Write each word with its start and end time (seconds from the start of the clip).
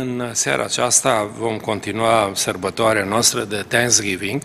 În 0.00 0.30
seara 0.32 0.62
aceasta 0.62 1.30
vom 1.38 1.56
continua 1.56 2.30
sărbătoarea 2.34 3.04
noastră 3.04 3.44
de 3.44 3.64
Thanksgiving 3.68 4.42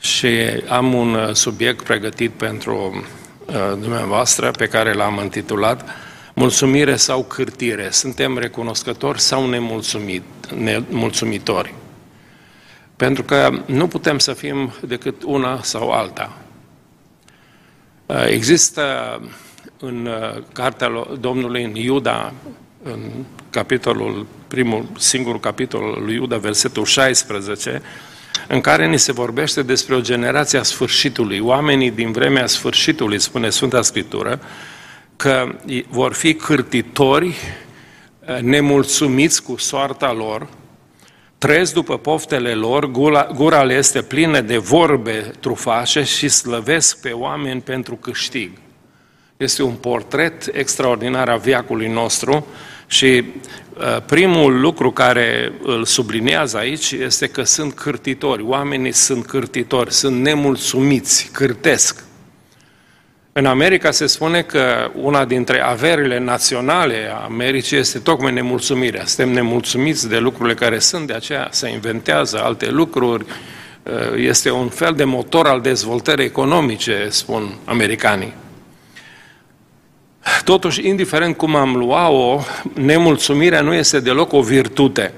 și 0.00 0.28
am 0.68 0.94
un 0.94 1.34
subiect 1.34 1.84
pregătit 1.84 2.30
pentru 2.30 3.04
uh, 3.46 3.54
dumneavoastră 3.80 4.50
pe 4.50 4.66
care 4.66 4.92
l-am 4.92 5.20
intitulat 5.22 5.84
Mulțumire 6.34 6.96
sau 6.96 7.24
cârtire. 7.24 7.90
Suntem 7.90 8.38
recunoscători 8.38 9.20
sau 9.20 9.48
nemulțumit, 9.48 10.22
nemulțumitori? 10.54 11.74
Pentru 12.96 13.22
că 13.22 13.50
nu 13.66 13.88
putem 13.88 14.18
să 14.18 14.32
fim 14.32 14.72
decât 14.86 15.22
una 15.22 15.62
sau 15.62 15.90
alta. 15.90 16.38
Uh, 18.06 18.26
există 18.26 18.82
în 19.78 20.06
uh, 20.06 20.42
cartea 20.52 21.06
Domnului 21.20 21.64
în 21.64 21.74
Iuda, 21.74 22.32
în 22.82 23.00
capitolul, 23.50 24.26
primul, 24.48 24.86
singurul 24.98 25.40
capitol 25.40 25.82
al 25.82 26.02
lui 26.04 26.14
Iuda, 26.14 26.36
versetul 26.36 26.84
16, 26.84 27.82
în 28.48 28.60
care 28.60 28.86
ni 28.86 28.98
se 28.98 29.12
vorbește 29.12 29.62
despre 29.62 29.94
o 29.94 30.00
generație 30.00 30.58
a 30.58 30.62
sfârșitului. 30.62 31.40
Oamenii 31.40 31.90
din 31.90 32.12
vremea 32.12 32.46
sfârșitului, 32.46 33.20
spune 33.20 33.50
Sfânta 33.50 33.82
Scriptură, 33.82 34.40
că 35.16 35.54
vor 35.88 36.12
fi 36.12 36.34
cârtitori, 36.34 37.34
eh, 38.26 38.38
nemulțumiți 38.40 39.42
cu 39.42 39.56
soarta 39.56 40.12
lor, 40.12 40.48
trăiesc 41.38 41.72
după 41.72 41.98
poftele 41.98 42.54
lor, 42.54 42.86
gura, 42.86 43.28
gura 43.34 43.62
le 43.62 43.74
este 43.74 44.02
plină 44.02 44.40
de 44.40 44.56
vorbe 44.56 45.32
trufașe 45.40 46.02
și 46.02 46.28
slăvesc 46.28 47.00
pe 47.00 47.10
oameni 47.10 47.60
pentru 47.60 47.94
câștig. 47.94 48.50
Este 49.36 49.62
un 49.62 49.74
portret 49.74 50.50
extraordinar 50.52 51.28
a 51.28 51.36
viacului 51.36 51.88
nostru 51.88 52.46
și 52.92 53.24
uh, 53.24 54.02
primul 54.06 54.60
lucru 54.60 54.90
care 54.90 55.52
îl 55.62 55.84
sublinează 55.84 56.56
aici 56.56 56.90
este 56.90 57.26
că 57.26 57.42
sunt 57.42 57.74
cârtitori, 57.74 58.42
oamenii 58.42 58.92
sunt 58.92 59.26
cârtitori, 59.26 59.92
sunt 59.92 60.20
nemulțumiți, 60.20 61.30
cârtesc. 61.32 62.04
În 63.32 63.46
America 63.46 63.90
se 63.90 64.06
spune 64.06 64.42
că 64.42 64.90
una 64.94 65.24
dintre 65.24 65.60
averile 65.60 66.18
naționale 66.18 67.10
a 67.12 67.24
Americii 67.24 67.78
este 67.78 67.98
tocmai 67.98 68.32
nemulțumirea. 68.32 69.04
Suntem 69.06 69.34
nemulțumiți 69.34 70.08
de 70.08 70.18
lucrurile 70.18 70.54
care 70.54 70.78
sunt, 70.78 71.06
de 71.06 71.12
aceea 71.12 71.48
se 71.50 71.68
inventează 71.68 72.42
alte 72.42 72.70
lucruri. 72.70 73.24
Uh, 73.82 73.92
este 74.16 74.50
un 74.50 74.68
fel 74.68 74.92
de 74.94 75.04
motor 75.04 75.46
al 75.46 75.60
dezvoltării 75.60 76.24
economice, 76.24 77.06
spun 77.10 77.56
americanii. 77.64 78.34
Totuși, 80.44 80.86
indiferent 80.88 81.36
cum 81.36 81.54
am 81.54 81.76
luat-o, 81.76 82.40
nemulțumirea 82.74 83.60
nu 83.60 83.74
este 83.74 84.00
deloc 84.00 84.32
o 84.32 84.42
virtute. 84.42 85.14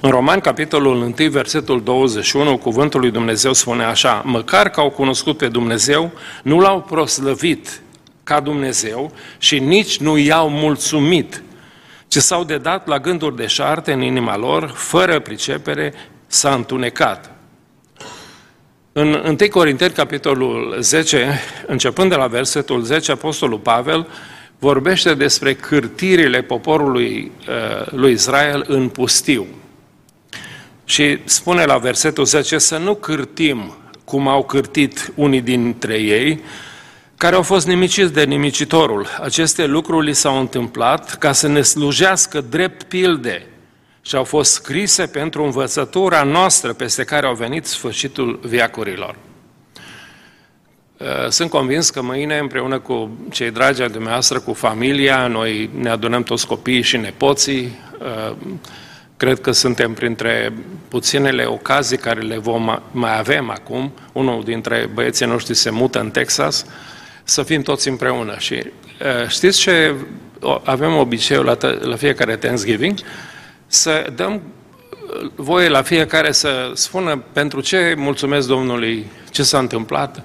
În 0.00 0.10
Roman, 0.10 0.40
capitolul 0.40 1.14
1, 1.18 1.30
versetul 1.30 1.82
21, 1.82 2.58
cuvântul 2.58 3.00
lui 3.00 3.10
Dumnezeu 3.10 3.52
spune 3.52 3.84
așa, 3.84 4.22
măcar 4.24 4.68
că 4.68 4.80
au 4.80 4.90
cunoscut 4.90 5.36
pe 5.36 5.48
Dumnezeu, 5.48 6.10
nu 6.42 6.58
l-au 6.58 6.80
proslăvit 6.80 7.82
ca 8.24 8.40
Dumnezeu 8.40 9.12
și 9.38 9.58
nici 9.58 9.98
nu 9.98 10.16
i-au 10.16 10.48
mulțumit, 10.48 11.42
ci 12.08 12.16
s-au 12.16 12.44
dedat 12.44 12.86
la 12.86 12.98
gânduri 12.98 13.36
de 13.36 13.46
șarte 13.46 13.92
în 13.92 14.00
inima 14.00 14.36
lor, 14.36 14.72
fără 14.74 15.20
pricepere, 15.20 15.94
s-a 16.26 16.54
întunecat. 16.54 17.37
În 19.00 19.36
1 19.40 19.48
Corinteni, 19.50 19.92
capitolul 19.92 20.76
10, 20.80 21.40
începând 21.66 22.10
de 22.10 22.16
la 22.16 22.26
versetul 22.26 22.82
10, 22.82 23.12
Apostolul 23.12 23.58
Pavel 23.58 24.06
vorbește 24.58 25.14
despre 25.14 25.54
cârtirile 25.54 26.42
poporului 26.42 27.32
uh, 27.48 27.86
lui 27.90 28.12
Israel 28.12 28.64
în 28.66 28.88
pustiu. 28.88 29.46
Și 30.84 31.18
spune 31.24 31.64
la 31.64 31.76
versetul 31.76 32.24
10 32.24 32.58
să 32.58 32.76
nu 32.76 32.94
cârtim 32.94 33.76
cum 34.04 34.28
au 34.28 34.44
cârtit 34.44 35.12
unii 35.14 35.40
dintre 35.40 35.98
ei, 35.98 36.40
care 37.16 37.34
au 37.34 37.42
fost 37.42 37.66
nimiciți 37.66 38.12
de 38.12 38.24
nimicitorul. 38.24 39.06
Aceste 39.20 39.66
lucruri 39.66 40.06
li 40.06 40.14
s-au 40.14 40.38
întâmplat 40.38 41.14
ca 41.14 41.32
să 41.32 41.48
ne 41.48 41.62
slujească 41.62 42.40
drept 42.40 42.82
pilde 42.82 43.46
și 44.08 44.16
au 44.16 44.24
fost 44.24 44.52
scrise 44.52 45.06
pentru 45.06 45.44
învățătura 45.44 46.22
noastră 46.22 46.72
peste 46.72 47.04
care 47.04 47.26
au 47.26 47.34
venit 47.34 47.66
sfârșitul 47.66 48.40
viacurilor. 48.42 49.16
Uh, 50.96 51.28
sunt 51.28 51.50
convins 51.50 51.90
că 51.90 52.02
mâine, 52.02 52.38
împreună 52.38 52.78
cu 52.78 53.18
cei 53.30 53.50
dragi 53.50 53.82
ai 53.82 53.88
dumneavoastră, 53.88 54.40
cu 54.40 54.52
familia, 54.52 55.26
noi 55.26 55.70
ne 55.78 55.88
adunăm 55.90 56.22
toți 56.22 56.46
copiii 56.46 56.82
și 56.82 56.96
nepoții. 56.96 57.78
Uh, 57.98 58.36
cred 59.16 59.40
că 59.40 59.52
suntem 59.52 59.92
printre 59.92 60.52
puținele 60.88 61.44
ocazii 61.44 61.98
care 61.98 62.20
le 62.20 62.38
vom 62.38 62.80
mai 62.90 63.18
avem 63.18 63.50
acum. 63.50 63.92
Unul 64.12 64.44
dintre 64.44 64.90
băieții 64.94 65.26
noștri 65.26 65.54
se 65.54 65.70
mută 65.70 66.00
în 66.00 66.10
Texas, 66.10 66.66
să 67.24 67.42
fim 67.42 67.62
toți 67.62 67.88
împreună. 67.88 68.34
Și 68.38 68.54
uh, 68.54 69.28
știți 69.28 69.58
ce 69.58 69.94
avem 70.62 70.96
obiceiul 70.96 71.44
la, 71.44 71.56
la 71.80 71.96
fiecare 71.96 72.36
Thanksgiving? 72.36 72.98
Să 73.68 74.06
dăm 74.14 74.32
uh, 74.32 75.30
voie 75.34 75.68
la 75.68 75.82
fiecare 75.82 76.32
să 76.32 76.70
spună 76.74 77.22
pentru 77.32 77.60
ce 77.60 77.94
mulțumesc 77.96 78.48
Domnului, 78.48 79.06
ce 79.30 79.42
s-a 79.42 79.58
întâmplat, 79.58 80.22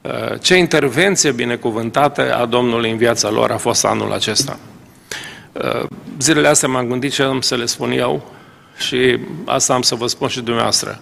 uh, 0.00 0.40
ce 0.40 0.56
intervenție 0.56 1.32
binecuvântată 1.32 2.34
a 2.34 2.46
Domnului 2.46 2.90
în 2.90 2.96
viața 2.96 3.30
lor 3.30 3.50
a 3.50 3.56
fost 3.56 3.84
anul 3.84 4.12
acesta. 4.12 4.58
Uh, 5.52 5.86
zilele 6.18 6.48
astea 6.48 6.68
m-am 6.68 6.86
gândit 6.86 7.12
ce 7.12 7.22
am 7.22 7.40
să 7.40 7.56
le 7.56 7.66
spun 7.66 7.90
eu 7.90 8.32
și 8.76 9.18
asta 9.44 9.74
am 9.74 9.82
să 9.82 9.94
vă 9.94 10.06
spun 10.06 10.28
și 10.28 10.40
dumneavoastră. 10.40 11.00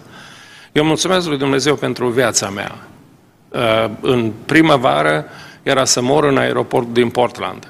Eu 0.71 0.83
mulțumesc 0.83 1.27
lui 1.27 1.37
Dumnezeu 1.37 1.75
pentru 1.75 2.07
viața 2.07 2.49
mea. 2.49 2.75
În 4.01 4.31
primăvară 4.45 5.25
era 5.63 5.85
să 5.85 6.01
mor 6.01 6.23
în 6.23 6.37
aeroport 6.37 6.93
din 6.93 7.09
Portland. 7.09 7.67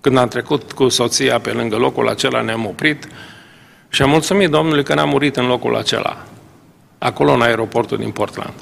Când 0.00 0.16
am 0.16 0.28
trecut 0.28 0.72
cu 0.72 0.88
soția 0.88 1.38
pe 1.38 1.50
lângă 1.50 1.76
locul 1.76 2.08
acela, 2.08 2.40
ne-am 2.40 2.66
oprit 2.66 3.08
și 3.88 4.02
am 4.02 4.10
mulțumit 4.10 4.50
Domnului 4.50 4.84
că 4.84 4.94
n-am 4.94 5.08
murit 5.08 5.36
în 5.36 5.46
locul 5.46 5.76
acela, 5.76 6.24
acolo 6.98 7.32
în 7.32 7.42
aeroportul 7.42 7.98
din 7.98 8.10
Portland. 8.10 8.52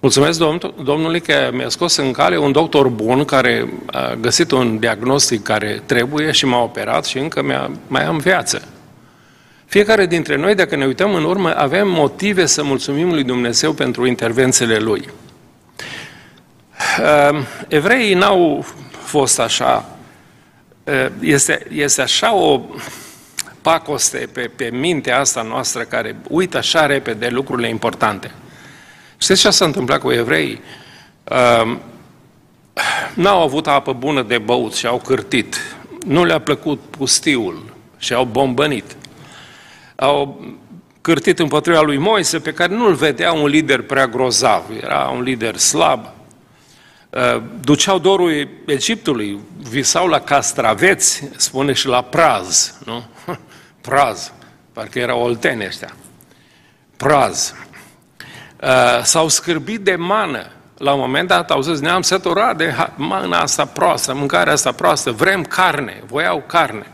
Mulțumesc 0.00 0.38
Domnului 0.82 1.20
că 1.20 1.50
mi-a 1.52 1.68
scos 1.68 1.96
în 1.96 2.12
cale 2.12 2.36
un 2.36 2.52
doctor 2.52 2.88
bun 2.88 3.24
care 3.24 3.72
a 3.86 4.14
găsit 4.20 4.50
un 4.50 4.78
diagnostic 4.78 5.42
care 5.42 5.82
trebuie 5.86 6.30
și 6.30 6.46
m-a 6.46 6.62
operat 6.62 7.04
și 7.04 7.18
încă 7.18 7.42
mi-a, 7.42 7.70
mai 7.86 8.04
am 8.04 8.18
viață. 8.18 8.68
Fiecare 9.66 10.06
dintre 10.06 10.36
noi, 10.36 10.54
dacă 10.54 10.76
ne 10.76 10.86
uităm 10.86 11.14
în 11.14 11.24
urmă, 11.24 11.56
avem 11.56 11.88
motive 11.88 12.46
să 12.46 12.62
mulțumim 12.62 13.08
lui 13.08 13.24
Dumnezeu 13.24 13.72
pentru 13.72 14.06
intervențiile 14.06 14.78
Lui. 14.78 15.08
Ehm, 16.98 17.46
evreii 17.68 18.14
n-au 18.14 18.66
fost 19.02 19.40
așa. 19.40 19.88
Ehm, 20.84 21.12
este, 21.20 21.66
este 21.72 22.02
așa 22.02 22.34
o 22.34 22.60
pacoste 23.62 24.28
pe, 24.32 24.50
pe 24.56 24.70
mintea 24.72 25.18
asta 25.18 25.42
noastră 25.42 25.82
care 25.82 26.16
uită 26.28 26.56
așa 26.56 26.86
repede 26.86 27.28
lucrurile 27.28 27.68
importante. 27.68 28.30
Știți 29.18 29.40
ce 29.40 29.50
s-a 29.50 29.64
întâmplat 29.64 30.00
cu 30.00 30.10
evrei? 30.10 30.60
Uh, 31.30 31.76
n-au 33.14 33.42
avut 33.42 33.66
apă 33.66 33.92
bună 33.92 34.22
de 34.22 34.38
băut 34.38 34.74
și 34.74 34.86
au 34.86 34.98
cârtit. 34.98 35.76
Nu 36.06 36.24
le-a 36.24 36.40
plăcut 36.40 36.80
pustiul 36.90 37.74
și 37.98 38.14
au 38.14 38.24
bombănit. 38.24 38.96
Au 39.96 40.44
cârtit 41.00 41.38
împotriva 41.38 41.80
lui 41.80 41.98
Moise, 41.98 42.38
pe 42.38 42.52
care 42.52 42.74
nu-l 42.74 42.94
vedea 42.94 43.32
un 43.32 43.46
lider 43.46 43.82
prea 43.82 44.06
grozav, 44.06 44.62
era 44.82 45.12
un 45.14 45.22
lider 45.22 45.56
slab. 45.56 46.04
Uh, 47.10 47.42
duceau 47.60 47.98
dorul 47.98 48.48
Egiptului, 48.66 49.38
visau 49.68 50.06
la 50.06 50.20
castraveți, 50.20 51.28
spune 51.36 51.72
și 51.72 51.86
la 51.86 52.02
praz, 52.02 52.74
nu? 52.84 53.04
Praz, 53.80 54.32
parcă 54.72 54.98
erau 54.98 55.22
olteni 55.22 55.66
ăștia. 55.66 55.94
Praz. 56.96 57.54
Uh, 58.62 59.02
s-au 59.02 59.28
scârbit 59.28 59.80
de 59.80 59.94
mană. 59.94 60.46
La 60.78 60.92
un 60.92 61.00
moment 61.00 61.28
dat 61.28 61.50
au 61.50 61.60
zis, 61.60 61.80
ne-am 61.80 62.02
săturat 62.02 62.56
de 62.56 62.74
mana 62.96 63.40
asta 63.40 63.64
proastă, 63.64 64.14
mâncarea 64.14 64.52
asta 64.52 64.72
proastă, 64.72 65.10
vrem 65.10 65.44
carne, 65.44 66.02
voiau 66.06 66.44
carne. 66.46 66.86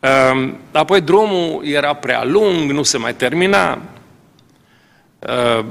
Uh, 0.00 0.52
apoi 0.72 1.00
drumul 1.00 1.66
era 1.66 1.94
prea 1.94 2.24
lung, 2.24 2.70
nu 2.70 2.82
se 2.82 2.98
mai 2.98 3.14
termina. 3.14 3.78
Uh, 5.18 5.64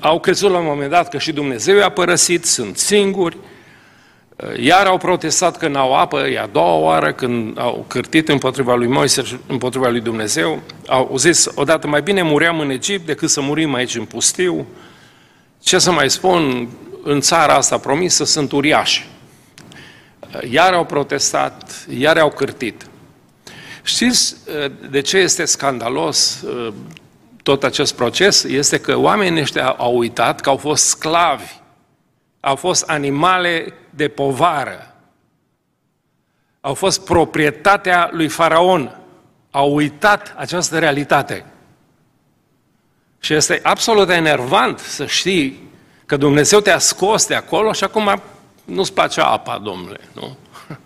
au 0.00 0.20
crezut 0.20 0.50
la 0.50 0.58
un 0.58 0.64
moment 0.64 0.90
dat 0.90 1.08
că 1.08 1.18
și 1.18 1.32
Dumnezeu 1.32 1.76
i-a 1.76 1.88
părăsit, 1.88 2.44
sunt 2.44 2.78
singuri. 2.78 3.36
Iar 4.56 4.86
au 4.86 4.98
protestat 4.98 5.56
că 5.56 5.68
n-au 5.68 5.94
apă, 5.94 6.26
e 6.26 6.40
a 6.40 6.46
doua 6.46 6.74
oară 6.74 7.12
când 7.12 7.58
au 7.58 7.84
cârtit 7.88 8.28
împotriva 8.28 8.74
lui 8.74 8.86
Moise 8.86 9.22
și 9.22 9.36
împotriva 9.46 9.88
lui 9.88 10.00
Dumnezeu. 10.00 10.62
Au 10.86 11.16
zis, 11.16 11.48
odată 11.54 11.86
mai 11.86 12.02
bine 12.02 12.22
muream 12.22 12.60
în 12.60 12.70
Egipt 12.70 13.06
decât 13.06 13.30
să 13.30 13.40
murim 13.40 13.74
aici 13.74 13.94
în 13.94 14.04
pustiu. 14.04 14.66
Ce 15.62 15.78
să 15.78 15.92
mai 15.92 16.10
spun, 16.10 16.68
în 17.02 17.20
țara 17.20 17.54
asta 17.54 17.78
promisă 17.78 18.24
sunt 18.24 18.52
uriași. 18.52 19.08
Iar 20.50 20.72
au 20.72 20.84
protestat, 20.84 21.86
iar 21.98 22.18
au 22.18 22.30
cârtit. 22.30 22.86
Știți 23.82 24.36
de 24.90 25.00
ce 25.00 25.16
este 25.16 25.44
scandalos 25.44 26.44
tot 27.42 27.64
acest 27.64 27.94
proces? 27.94 28.42
Este 28.42 28.80
că 28.80 28.96
oamenii 28.96 29.40
ăștia 29.40 29.68
au 29.68 29.96
uitat 29.96 30.40
că 30.40 30.48
au 30.48 30.56
fost 30.56 30.84
sclavi, 30.84 31.52
au 32.48 32.56
fost 32.56 32.88
animale 32.88 33.74
de 33.90 34.08
povară, 34.08 34.94
au 36.60 36.74
fost 36.74 37.04
proprietatea 37.04 38.08
lui 38.12 38.28
Faraon, 38.28 38.98
au 39.50 39.74
uitat 39.74 40.34
această 40.36 40.78
realitate. 40.78 41.44
Și 43.20 43.34
este 43.34 43.60
absolut 43.62 44.10
enervant 44.10 44.78
să 44.78 45.06
știi 45.06 45.70
că 46.06 46.16
Dumnezeu 46.16 46.60
te-a 46.60 46.78
scos 46.78 47.26
de 47.26 47.34
acolo 47.34 47.72
și 47.72 47.84
acum 47.84 48.22
nu-ți 48.64 48.92
place 48.92 49.20
apa, 49.20 49.58
domnule, 49.58 50.00
nu? 50.12 50.36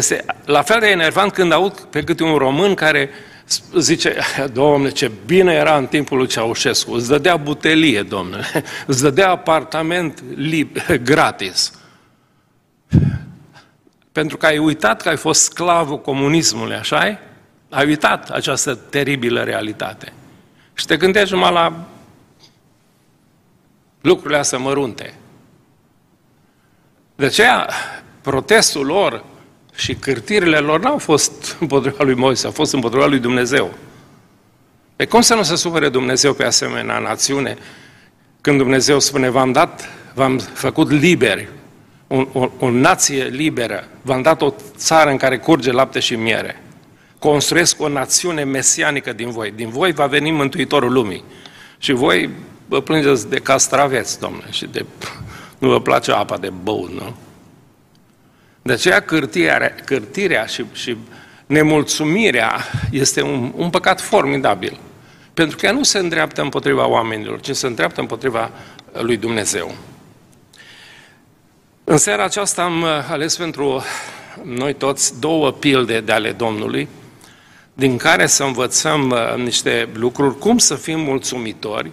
Este 0.00 0.24
la 0.44 0.62
fel 0.62 0.80
de 0.80 0.86
enervant 0.86 1.32
când 1.32 1.52
aud 1.52 1.80
pe 1.80 2.04
câte 2.04 2.22
un 2.22 2.36
român 2.36 2.74
care 2.74 3.10
zice, 3.76 4.16
domnule, 4.52 4.90
ce 4.90 5.10
bine 5.26 5.52
era 5.52 5.76
în 5.76 5.86
timpul 5.86 6.16
lui 6.16 6.26
Ceaușescu, 6.26 6.92
îți 6.92 7.08
dădea 7.08 7.36
butelie, 7.36 8.02
domnule, 8.02 8.44
îți 8.86 9.02
dădea 9.02 9.30
apartament 9.30 10.22
lib- 10.22 10.86
gratis. 11.10 11.72
Pentru 14.12 14.36
că 14.36 14.46
ai 14.46 14.58
uitat 14.58 15.02
că 15.02 15.08
ai 15.08 15.16
fost 15.16 15.42
sclavul 15.42 16.00
comunismului, 16.00 16.74
așa 16.74 17.10
-i? 17.10 17.18
Ai 17.68 17.86
uitat 17.86 18.30
această 18.30 18.74
teribilă 18.74 19.42
realitate. 19.42 20.12
Și 20.74 20.86
te 20.86 20.96
gândești 20.96 21.34
numai 21.34 21.52
la 21.52 21.84
lucrurile 24.00 24.38
astea 24.38 24.58
mărunte. 24.58 25.14
De 27.16 27.24
aceea, 27.24 27.68
protestul 28.20 28.86
lor 28.86 29.24
și 29.74 29.94
cârtirile 29.94 30.58
lor 30.58 30.80
n-au 30.80 30.98
fost 30.98 31.56
împotriva 31.60 32.04
lui 32.04 32.14
Moise, 32.14 32.46
au 32.46 32.52
fost 32.52 32.72
împotriva 32.72 33.06
lui 33.06 33.18
Dumnezeu. 33.18 33.74
Pe 34.96 35.06
cum 35.06 35.20
să 35.20 35.34
nu 35.34 35.42
se 35.42 35.56
supere 35.56 35.88
Dumnezeu 35.88 36.32
pe 36.32 36.44
asemenea 36.44 36.98
națiune 36.98 37.56
când 38.40 38.58
Dumnezeu 38.58 38.98
spune, 38.98 39.28
v-am 39.28 39.52
dat, 39.52 39.88
v-am 40.14 40.38
făcut 40.38 40.90
liberi, 40.90 41.48
o, 42.06 42.24
o, 42.32 42.50
o 42.58 42.70
nație 42.70 43.24
liberă, 43.24 43.88
v-am 44.02 44.22
dat 44.22 44.42
o 44.42 44.54
țară 44.76 45.10
în 45.10 45.16
care 45.16 45.38
curge 45.38 45.72
lapte 45.72 46.00
și 46.00 46.14
miere. 46.14 46.62
Construiesc 47.18 47.80
o 47.80 47.88
națiune 47.88 48.44
mesianică 48.44 49.12
din 49.12 49.30
voi. 49.30 49.52
Din 49.56 49.68
voi 49.68 49.92
va 49.92 50.06
veni 50.06 50.30
Mântuitorul 50.30 50.92
lumii. 50.92 51.24
Și 51.78 51.92
voi 51.92 52.30
vă 52.68 52.80
plângeți 52.80 53.28
de 53.28 53.38
castraveți, 53.38 54.20
domnule, 54.20 54.46
și 54.50 54.66
de... 54.66 54.84
nu 55.58 55.68
vă 55.68 55.80
place 55.80 56.12
apa 56.12 56.36
de 56.36 56.50
băut, 56.62 56.90
nu? 56.90 57.14
De 58.62 58.72
aceea 58.72 59.00
cârtirea, 59.00 59.74
cârtirea 59.84 60.46
și, 60.46 60.64
și 60.72 60.96
nemulțumirea 61.46 62.64
este 62.90 63.22
un, 63.22 63.52
un 63.56 63.70
păcat 63.70 64.00
formidabil. 64.00 64.80
Pentru 65.34 65.56
că 65.56 65.66
ea 65.66 65.72
nu 65.72 65.82
se 65.82 65.98
îndreaptă 65.98 66.42
împotriva 66.42 66.86
oamenilor, 66.86 67.40
ci 67.40 67.56
se 67.56 67.66
îndreaptă 67.66 68.00
împotriva 68.00 68.50
lui 68.92 69.16
Dumnezeu. 69.16 69.74
În 71.84 71.96
seara 71.96 72.24
aceasta 72.24 72.62
am 72.62 72.84
ales 73.10 73.36
pentru 73.36 73.82
noi 74.42 74.74
toți 74.74 75.20
două 75.20 75.50
pilde 75.50 76.00
de 76.00 76.12
ale 76.12 76.32
Domnului, 76.32 76.88
din 77.74 77.96
care 77.96 78.26
să 78.26 78.44
învățăm 78.44 79.10
uh, 79.10 79.42
niște 79.42 79.88
lucruri, 79.92 80.38
cum 80.38 80.58
să 80.58 80.74
fim 80.74 81.00
mulțumitori 81.00 81.90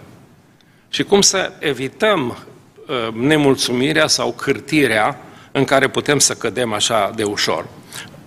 și 0.88 1.02
cum 1.02 1.20
să 1.20 1.52
evităm 1.58 2.38
uh, 2.86 3.14
nemulțumirea 3.14 4.06
sau 4.06 4.32
cârtirea 4.32 5.20
în 5.52 5.64
care 5.64 5.88
putem 5.88 6.18
să 6.18 6.34
cădem 6.34 6.72
așa 6.72 7.12
de 7.14 7.22
ușor. 7.22 7.66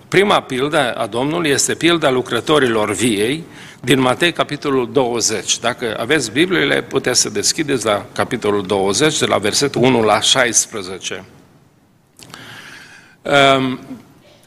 Prima 0.08 0.40
pildă 0.40 0.92
a 0.92 1.06
Domnului 1.06 1.50
este 1.50 1.74
pilda 1.74 2.10
lucrătorilor 2.10 2.92
viei 2.92 3.44
din 3.80 4.00
Matei, 4.00 4.32
capitolul 4.32 4.92
20. 4.92 5.58
Dacă 5.58 5.96
aveți 5.98 6.30
Bibliile, 6.30 6.82
puteți 6.82 7.20
să 7.20 7.28
deschideți 7.28 7.84
la 7.84 8.06
capitolul 8.12 8.66
20, 8.66 9.18
de 9.18 9.26
la 9.26 9.38
versetul 9.38 9.82
1 9.82 10.02
la 10.02 10.20
16. 10.20 11.24
Um, 13.22 13.80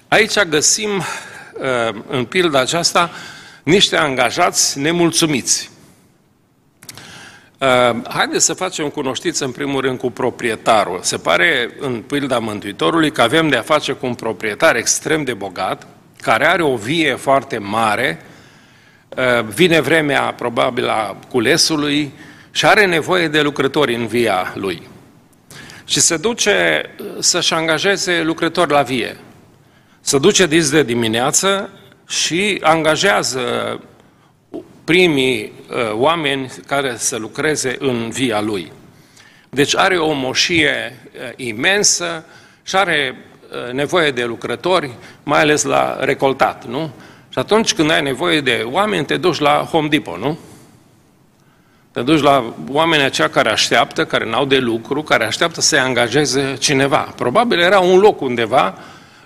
aici 0.08 0.40
găsim, 0.40 0.90
uh, 0.98 2.02
în 2.08 2.26
pilda 2.26 2.60
aceasta, 2.60 3.12
niște 3.64 3.96
angajați 3.96 4.80
nemulțumiți. 4.80 5.70
Uh, 7.60 7.96
haideți 8.10 8.46
să 8.46 8.54
facem 8.54 8.90
cunoștință 8.90 9.46
în 9.46 9.52
primul 9.52 9.82
rând 9.82 10.00
cu 10.00 10.12
proprietarul. 10.12 11.00
Se 11.02 11.18
pare 11.18 11.70
în 11.80 12.02
pilda 12.02 12.40
Mântuitorului 12.40 13.12
că 13.12 13.22
avem 13.22 13.50
de 13.50 13.56
a 13.56 13.62
face 13.62 13.92
cu 13.92 14.06
un 14.06 14.14
proprietar 14.14 14.76
extrem 14.76 15.24
de 15.24 15.34
bogat, 15.34 15.88
care 16.22 16.48
are 16.48 16.64
o 16.64 16.76
vie 16.76 17.16
foarte 17.16 17.58
mare, 17.58 18.22
uh, 19.10 19.44
vine 19.44 19.80
vremea 19.80 20.22
probabil 20.22 20.88
a 20.88 21.18
culesului 21.30 22.14
și 22.52 22.66
are 22.66 22.86
nevoie 22.86 23.28
de 23.28 23.42
lucrători 23.42 23.96
în 23.96 24.08
via 24.08 24.54
lui. 24.56 24.88
Și 25.86 26.00
se 26.00 26.18
duce 26.18 26.82
să-și 27.20 27.54
angajeze 27.54 28.22
lucrători 28.24 28.72
la 28.72 28.82
vie. 28.82 29.18
Se 30.02 30.18
duce 30.18 30.46
dis 30.46 30.70
de 30.70 30.84
dimineață 30.84 31.70
și 32.08 32.60
angajează 32.62 33.42
primii 34.86 35.52
uh, 35.70 35.92
oameni 35.94 36.52
care 36.68 36.96
să 36.98 37.18
lucreze 37.18 37.76
în 37.80 38.10
via 38.10 38.42
lui. 38.42 38.72
Deci 39.50 39.76
are 39.76 39.98
o 39.98 40.12
moșie 40.12 41.00
uh, 41.14 41.32
imensă 41.36 42.26
și 42.64 42.76
are 42.76 43.16
uh, 43.16 43.74
nevoie 43.74 44.12
de 44.12 44.24
lucrători, 44.24 44.92
mai 45.24 45.40
ales 45.40 45.64
la 45.64 45.98
recoltat, 46.00 46.66
nu? 46.68 46.92
Și 47.30 47.40
atunci 47.40 47.74
când 47.74 47.92
ai 47.92 48.02
nevoie 48.02 48.42
de 48.42 48.66
oameni, 48.72 49.06
te 49.06 49.18
duci 49.18 49.40
la 49.40 49.68
Home 49.72 49.88
Depot, 49.88 50.18
nu? 50.18 50.38
Te 51.92 52.02
duci 52.02 52.22
la 52.22 52.54
oamenii 52.72 53.06
aceia 53.06 53.30
care 53.30 53.50
așteaptă, 53.50 54.06
care 54.06 54.30
n-au 54.30 54.46
de 54.46 54.58
lucru, 54.58 55.04
care 55.04 55.26
așteaptă 55.26 55.62
să-i 55.62 55.80
angajeze 55.80 56.56
cineva. 56.60 56.98
Probabil 56.98 57.60
era 57.60 57.80
un 57.80 58.00
loc 58.00 58.22
undeva 58.22 58.78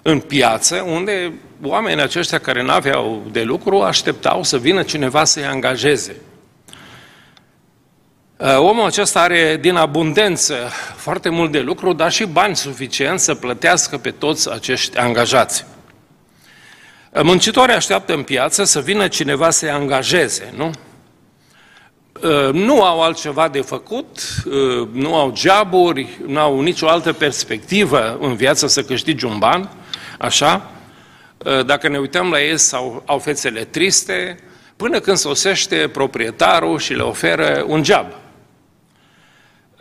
în 0.09 0.19
piață 0.19 0.85
unde 0.87 1.33
oamenii 1.63 2.03
aceștia 2.03 2.39
care 2.39 2.63
nu 2.63 2.71
aveau 2.71 3.23
de 3.31 3.43
lucru 3.43 3.81
așteptau 3.81 4.43
să 4.43 4.57
vină 4.57 4.83
cineva 4.83 5.23
să-i 5.23 5.45
angajeze. 5.45 6.15
Uh, 8.37 8.57
omul 8.57 8.85
acesta 8.85 9.21
are 9.21 9.57
din 9.61 9.75
abundență 9.75 10.55
foarte 10.95 11.29
mult 11.29 11.51
de 11.51 11.59
lucru, 11.59 11.93
dar 11.93 12.11
și 12.11 12.25
bani 12.25 12.55
suficient 12.55 13.19
să 13.19 13.35
plătească 13.35 13.97
pe 13.97 14.11
toți 14.11 14.51
acești 14.51 14.97
angajați. 14.97 15.65
Uh, 17.11 17.21
muncitorii 17.21 17.75
așteaptă 17.75 18.13
în 18.13 18.23
piață 18.23 18.63
să 18.63 18.79
vină 18.79 19.07
cineva 19.07 19.49
să-i 19.49 19.69
angajeze, 19.69 20.53
nu? 20.55 20.71
Uh, 22.23 22.53
nu 22.53 22.83
au 22.83 23.01
altceva 23.01 23.47
de 23.47 23.61
făcut, 23.61 24.19
nu 24.91 25.15
au 25.15 25.33
joburi, 25.35 26.19
nu 26.27 26.39
au 26.39 26.61
nicio 26.61 26.87
altă 26.87 27.13
perspectivă 27.13 28.17
în 28.21 28.35
viață 28.35 28.67
să 28.67 28.83
câștigi 28.83 29.25
un 29.25 29.37
ban, 29.37 29.69
așa? 30.19 30.71
Ă, 31.45 31.63
dacă 31.63 31.87
ne 31.87 31.97
uităm 31.97 32.29
la 32.29 32.41
ei, 32.41 32.57
sau 32.57 33.03
au 33.05 33.19
fețele 33.19 33.63
triste, 33.63 34.39
până 34.75 34.99
când 34.99 35.17
sosește 35.17 35.89
proprietarul 35.93 36.79
și 36.79 36.93
le 36.93 37.01
oferă 37.01 37.63
un 37.67 37.83
job. 37.83 38.05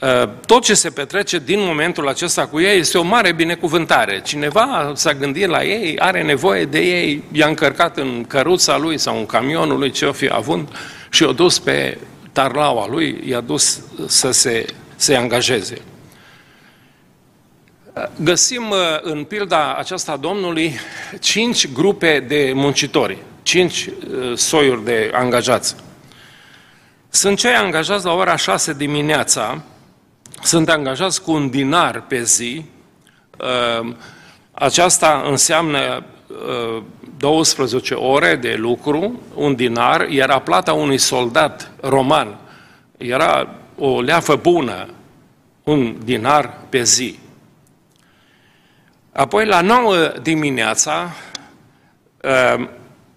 Ă, 0.02 0.30
tot 0.46 0.62
ce 0.62 0.74
se 0.74 0.90
petrece 0.90 1.38
din 1.38 1.60
momentul 1.60 2.08
acesta 2.08 2.46
cu 2.46 2.60
ei 2.60 2.78
este 2.78 2.98
o 2.98 3.02
mare 3.02 3.32
binecuvântare. 3.32 4.20
Cineva 4.24 4.92
s-a 4.94 5.14
gândit 5.14 5.46
la 5.46 5.64
ei, 5.64 5.98
are 5.98 6.22
nevoie 6.22 6.64
de 6.64 6.78
ei, 6.78 7.22
i-a 7.32 7.46
încărcat 7.46 7.96
în 7.96 8.24
căruța 8.28 8.76
lui 8.76 8.98
sau 8.98 9.18
în 9.18 9.26
camionul 9.26 9.78
lui 9.78 9.90
ce 9.90 10.04
o 10.04 10.12
fi 10.12 10.28
având 10.32 10.68
și 11.10 11.22
o 11.22 11.32
dus 11.32 11.58
pe 11.58 11.98
tarlaua 12.32 12.86
lui, 12.88 13.22
i-a 13.24 13.40
dus 13.40 13.80
să 14.06 14.30
se, 14.30 14.66
se 14.96 15.16
angajeze. 15.16 15.80
Găsim 18.20 18.70
uh, 18.70 18.76
în 19.00 19.24
pilda 19.24 19.74
aceasta 19.74 20.16
Domnului 20.16 20.74
cinci 21.20 21.72
grupe 21.72 22.20
de 22.20 22.52
muncitori, 22.54 23.18
cinci 23.42 23.86
uh, 23.86 24.36
soiuri 24.36 24.84
de 24.84 25.10
angajați. 25.14 25.76
Sunt 27.08 27.38
cei 27.38 27.54
angajați 27.54 28.04
la 28.04 28.12
ora 28.12 28.36
6 28.36 28.72
dimineața, 28.72 29.62
sunt 30.42 30.68
angajați 30.68 31.22
cu 31.22 31.32
un 31.32 31.50
dinar 31.50 32.04
pe 32.08 32.22
zi, 32.22 32.64
uh, 33.38 33.94
aceasta 34.52 35.22
înseamnă 35.26 36.04
12 37.16 37.94
ore 37.94 38.36
de 38.36 38.54
lucru, 38.58 39.20
un 39.34 39.54
dinar, 39.54 40.06
era 40.10 40.38
plata 40.38 40.72
unui 40.72 40.98
soldat 40.98 41.70
roman. 41.80 42.38
Era 42.96 43.54
o 43.78 44.00
leafă 44.00 44.36
bună, 44.36 44.88
un 45.64 45.96
dinar 46.04 46.58
pe 46.68 46.82
zi. 46.82 47.18
Apoi, 49.12 49.46
la 49.46 49.60
9 49.60 50.12
dimineața, 50.22 51.12
uh, 52.22 52.68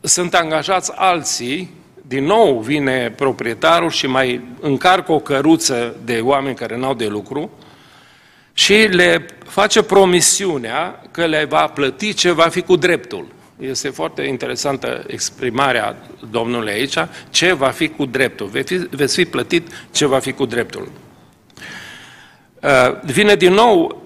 sunt 0.01 0.33
angajați 0.33 0.91
alții, 0.95 1.79
din 2.07 2.23
nou 2.23 2.59
vine 2.59 3.13
proprietarul 3.15 3.89
și 3.89 4.07
mai 4.07 4.41
încarcă 4.59 5.11
o 5.11 5.19
căruță 5.19 5.95
de 6.05 6.19
oameni 6.23 6.55
care 6.55 6.77
n-au 6.77 6.93
de 6.93 7.07
lucru 7.07 7.51
și 8.53 8.73
le 8.73 9.25
face 9.45 9.83
promisiunea 9.83 11.01
că 11.11 11.25
le 11.25 11.45
va 11.45 11.67
plăti 11.67 12.13
ce 12.13 12.31
va 12.31 12.47
fi 12.47 12.61
cu 12.61 12.75
dreptul. 12.75 13.27
Este 13.59 13.89
foarte 13.89 14.21
interesantă 14.21 15.03
exprimarea 15.07 15.97
Domnului 16.31 16.71
aici, 16.71 16.97
ce 17.29 17.53
va 17.53 17.69
fi 17.69 17.89
cu 17.89 18.05
dreptul. 18.05 18.47
Veți 18.47 18.73
fi, 18.73 18.87
veți 18.89 19.15
fi 19.15 19.25
plătit 19.25 19.67
ce 19.91 20.05
va 20.05 20.19
fi 20.19 20.31
cu 20.31 20.45
dreptul. 20.45 20.91
Uh, 22.61 23.01
vine 23.03 23.35
din 23.35 23.53
nou 23.53 24.03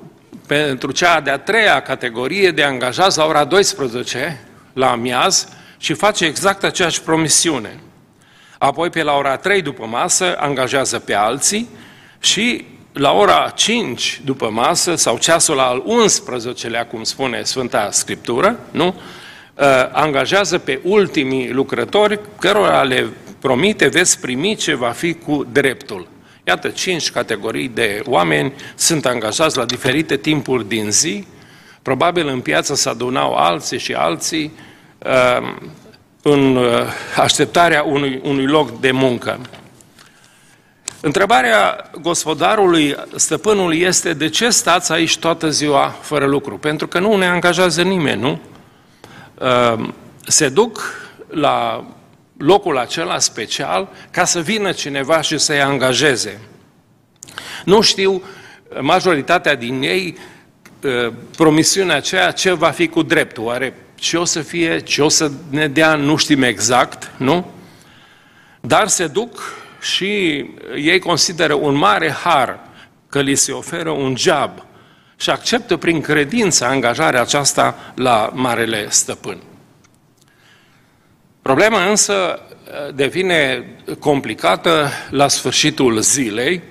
pentru 0.48 0.92
cea 0.92 1.22
de-a 1.22 1.38
treia 1.38 1.82
categorie 1.82 2.52
de 2.52 2.64
angajați 2.64 3.18
la 3.18 3.26
ora 3.26 3.44
12 3.44 4.42
la 4.74 4.92
amiaz 4.92 5.48
și 5.78 5.94
face 5.94 6.26
exact 6.26 6.64
aceeași 6.64 7.02
promisiune. 7.02 7.80
Apoi 8.58 8.90
pe 8.90 9.04
la 9.04 9.14
ora 9.14 9.38
3 9.38 9.62
după 9.62 9.86
masă 9.86 10.36
angajează 10.40 11.00
pe 11.00 11.14
alții 11.14 11.70
și 12.20 12.66
la 12.94 13.12
ora 13.12 13.52
5 13.56 14.22
după 14.26 14.50
masă 14.50 14.96
sau 14.96 15.18
ceasul 15.18 15.60
al 15.60 15.84
11-lea, 15.84 16.88
cum 16.90 17.04
spune 17.04 17.44
Sfânta 17.44 17.92
Scriptură, 17.92 18.60
nu? 18.72 18.88
Uh, 18.88 19.64
angajează 19.92 20.58
pe 20.58 20.80
ultimii 20.84 21.52
lucrători 21.52 22.20
cărora 22.40 22.84
le 22.84 23.10
promite 23.40 23.88
veți 23.88 24.20
primi 24.20 24.56
ce 24.56 24.76
va 24.76 24.90
fi 24.90 25.14
cu 25.14 25.48
dreptul. 25.52 26.08
Iată, 26.48 26.70
cinci 26.70 27.12
categorii 27.12 27.68
de 27.68 28.02
oameni 28.06 28.54
sunt 28.76 29.06
angajați 29.06 29.58
la 29.58 29.66
diferite 29.66 30.18
timpuri 30.18 30.68
din 30.68 30.92
zi. 30.92 31.28
Probabil 31.82 32.28
în 32.28 32.42
piață 32.42 32.76
se 32.76 32.90
adunau 32.90 33.34
alții 33.34 33.80
și 33.80 33.94
alții 33.94 34.54
uh, 35.06 35.56
în 36.22 36.56
uh, 36.56 36.66
așteptarea 37.18 37.84
unui, 37.84 38.22
unui 38.24 38.46
loc 38.46 38.80
de 38.80 38.92
muncă. 38.92 39.40
Întrebarea 41.02 41.90
gospodarului, 42.02 42.96
stăpânului, 43.16 43.82
este 43.82 44.14
de 44.14 44.30
ce 44.30 44.50
stați 44.50 44.92
aici 44.92 45.18
toată 45.18 45.50
ziua 45.50 45.96
fără 46.02 46.26
lucru? 46.26 46.58
Pentru 46.58 46.88
că 46.88 47.00
nu 47.00 47.16
ne 47.16 47.26
angajează 47.26 47.82
nimeni, 47.82 48.22
nu? 48.22 48.40
Uh, 49.40 49.90
se 50.28 50.50
duc 50.50 50.82
la 51.28 51.86
locul 52.38 52.78
acela 52.78 53.20
special 53.20 53.90
ca 54.12 54.26
să 54.26 54.40
vină 54.40 54.72
cineva 54.72 55.22
și 55.22 55.38
să-i 55.38 55.62
angajeze. 55.62 56.40
Nu 57.66 57.82
știu, 57.82 58.24
majoritatea 58.82 59.56
din 59.56 59.82
ei, 59.82 60.18
ă, 60.84 61.14
promisiunea 61.38 61.96
aceea 61.96 62.32
ce 62.32 62.52
va 62.52 62.70
fi 62.70 62.88
cu 62.88 63.02
dreptul. 63.02 63.44
Oare 63.44 63.74
ce 63.96 64.18
o 64.18 64.26
să 64.26 64.42
fie, 64.42 64.80
ce 64.80 65.02
o 65.02 65.10
să 65.10 65.32
ne 65.50 65.68
dea, 65.68 65.96
nu 65.96 66.16
știm 66.16 66.44
exact, 66.44 67.12
nu? 67.18 67.52
Dar 68.62 68.88
se 68.88 69.08
duc 69.08 69.64
și 69.82 70.06
ei 70.76 71.00
consideră 71.00 71.54
un 71.54 71.76
mare 71.76 72.12
har 72.12 72.60
că 73.10 73.22
li 73.22 73.36
se 73.36 73.52
oferă 73.52 73.90
un 73.90 74.16
job 74.18 74.66
și 75.18 75.30
acceptă 75.30 75.78
prin 75.78 76.02
credință 76.02 76.66
angajarea 76.66 77.22
aceasta 77.22 77.94
la 77.96 78.32
Marele 78.34 78.90
Stăpân. 78.90 79.38
Problema 81.46 81.90
însă 81.90 82.14
uh, 82.14 82.94
devine 82.94 83.66
complicată 84.00 84.90
la 85.10 85.28
sfârșitul 85.28 86.00
zilei, 86.00 86.62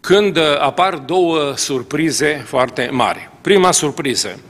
când 0.00 0.36
uh, 0.36 0.60
apar 0.60 0.94
două 0.94 1.52
surprize 1.56 2.42
foarte 2.46 2.88
mari. 2.92 3.30
Prima 3.40 3.72
surpriză. 3.72 4.40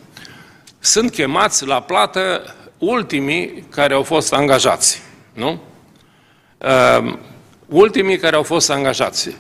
Sunt 0.78 1.10
chemați 1.10 1.66
la 1.66 1.80
plată 1.80 2.54
ultimii 2.78 3.64
care 3.70 3.94
au 3.94 4.02
fost 4.02 4.32
angajați. 4.32 5.02
Nu? 5.32 5.60
Uh, 6.58 7.14
ultimii 7.68 8.18
care 8.18 8.36
au 8.36 8.42
fost 8.42 8.70
angajați. 8.70 9.36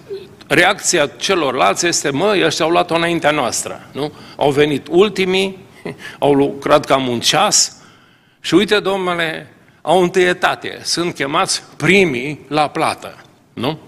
Reacția 0.46 1.06
celorlalți 1.06 1.86
este, 1.86 2.10
mă, 2.10 2.36
ăștia 2.44 2.64
au 2.64 2.70
luat-o 2.70 2.94
înaintea 2.94 3.30
noastră. 3.30 3.88
Nu? 3.92 4.12
Au 4.36 4.50
venit 4.50 4.86
ultimii, 4.90 5.58
au 6.18 6.32
lucrat 6.32 6.84
cam 6.84 7.08
un 7.08 7.20
ceas 7.20 7.76
și 8.40 8.54
uite, 8.54 8.80
domnule, 8.80 9.50
au 9.86 10.02
întâietate, 10.02 10.78
sunt 10.82 11.14
chemați 11.14 11.62
primii 11.76 12.40
la 12.48 12.68
plată, 12.68 13.16
nu? 13.52 13.78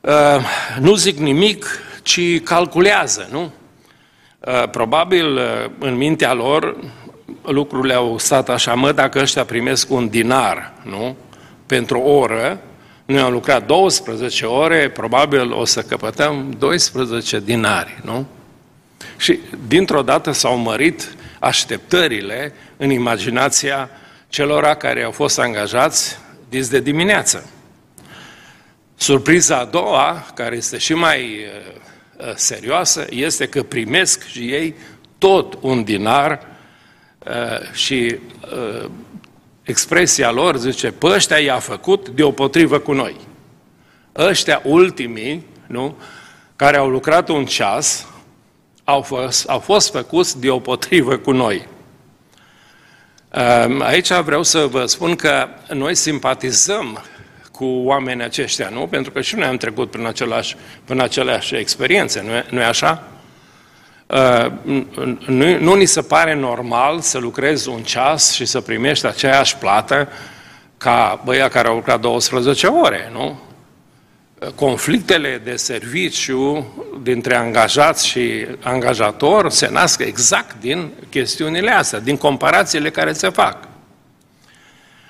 Uh, 0.00 0.44
nu 0.80 0.94
zic 0.94 1.18
nimic, 1.18 1.66
ci 2.02 2.42
calculează, 2.42 3.28
nu? 3.30 3.52
Uh, 4.40 4.68
probabil 4.70 5.36
uh, 5.36 5.70
în 5.78 5.94
mintea 5.94 6.32
lor 6.32 6.76
lucrurile 7.42 7.94
au 7.94 8.18
stat 8.18 8.48
așa, 8.48 8.74
mă, 8.74 8.92
dacă 8.92 9.18
ăștia 9.18 9.44
primesc 9.44 9.90
un 9.90 10.08
dinar, 10.08 10.72
nu? 10.82 11.16
Pentru 11.66 11.98
o 11.98 12.10
oră, 12.10 12.60
noi 13.04 13.20
am 13.20 13.32
lucrat 13.32 13.66
12 13.66 14.46
ore, 14.46 14.90
probabil 14.90 15.52
o 15.52 15.64
să 15.64 15.82
căpătăm 15.82 16.54
12 16.58 17.40
dinari, 17.40 18.00
nu? 18.02 18.26
Și 19.16 19.38
dintr-o 19.68 20.02
dată 20.02 20.32
s-au 20.32 20.56
mărit 20.56 21.16
așteptările 21.44 22.52
în 22.76 22.90
imaginația 22.90 23.90
celora 24.28 24.74
care 24.74 25.02
au 25.02 25.10
fost 25.10 25.38
angajați 25.38 26.18
dis 26.48 26.68
de 26.68 26.80
dimineață. 26.80 27.50
Surpriza 28.96 29.58
a 29.58 29.64
doua, 29.64 30.26
care 30.34 30.56
este 30.56 30.78
și 30.78 30.94
mai 30.94 31.20
uh, 31.20 32.26
uh, 32.26 32.32
serioasă, 32.34 33.06
este 33.10 33.48
că 33.48 33.62
primesc 33.62 34.26
și 34.26 34.52
ei 34.52 34.74
tot 35.18 35.58
un 35.60 35.84
dinar 35.84 36.46
uh, 37.26 37.72
și 37.72 38.16
uh, 38.52 38.90
expresia 39.62 40.30
lor 40.30 40.56
zice, 40.56 40.90
pe 40.90 41.06
ăștia 41.06 41.38
i-a 41.38 41.58
făcut 41.58 42.08
deopotrivă 42.08 42.78
cu 42.78 42.92
noi. 42.92 43.16
Ăștia 44.16 44.60
ultimii, 44.64 45.46
nu, 45.66 45.96
care 46.56 46.76
au 46.76 46.88
lucrat 46.88 47.28
un 47.28 47.44
ceas, 47.46 48.06
au 48.84 49.00
fost, 49.00 49.48
au 49.48 49.58
fost 49.58 49.90
făcuți 49.90 50.40
deopotrivă 50.40 51.16
cu 51.16 51.32
noi. 51.32 51.66
Ehm, 53.30 53.82
aici 53.82 54.12
vreau 54.12 54.42
să 54.42 54.66
vă 54.66 54.86
spun 54.86 55.16
că 55.16 55.48
noi 55.68 55.94
simpatizăm 55.94 57.04
cu 57.52 57.64
oamenii 57.64 58.24
aceștia, 58.24 58.68
nu? 58.68 58.86
Pentru 58.86 59.12
că 59.12 59.20
și 59.20 59.34
noi 59.34 59.46
am 59.46 59.56
trecut 59.56 59.90
prin 59.90 60.06
același, 60.06 60.56
prin 60.84 61.00
aceleași 61.00 61.54
experiențe, 61.54 62.22
nu 62.22 62.30
e, 62.30 62.46
nu 62.50 62.60
e 62.60 62.64
așa? 62.64 63.02
Ehm, 64.06 64.60
nu, 65.26 65.58
nu 65.58 65.74
ni 65.74 65.84
se 65.84 66.02
pare 66.02 66.34
normal 66.34 67.00
să 67.00 67.18
lucrezi 67.18 67.68
un 67.68 67.82
ceas 67.82 68.32
și 68.32 68.44
să 68.44 68.60
primești 68.60 69.06
aceeași 69.06 69.56
plată 69.56 70.08
ca 70.78 71.20
băia 71.24 71.48
care 71.48 71.68
au 71.68 71.74
lucrat 71.74 72.00
12 72.00 72.66
ore, 72.66 73.10
nu? 73.12 73.40
Conflictele 74.54 75.40
de 75.44 75.56
serviciu 75.56 76.72
dintre 77.02 77.34
angajați 77.34 78.06
și 78.06 78.46
angajator 78.60 79.50
se 79.50 79.68
nasc 79.70 80.00
exact 80.00 80.60
din 80.60 80.90
chestiunile 81.10 81.70
astea, 81.70 82.00
din 82.00 82.16
comparațiile 82.16 82.90
care 82.90 83.12
se 83.12 83.28
fac. 83.28 83.68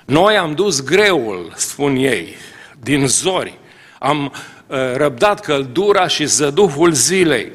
Noi 0.05 0.37
am 0.37 0.53
dus 0.53 0.83
greul, 0.83 1.53
spun 1.55 1.95
ei, 1.95 2.35
din 2.79 3.07
zori, 3.07 3.59
am 3.99 4.33
uh, 4.67 4.77
răbdat 4.95 5.39
căldura 5.39 6.07
și 6.07 6.25
zăduhul 6.25 6.91
zilei. 6.91 7.51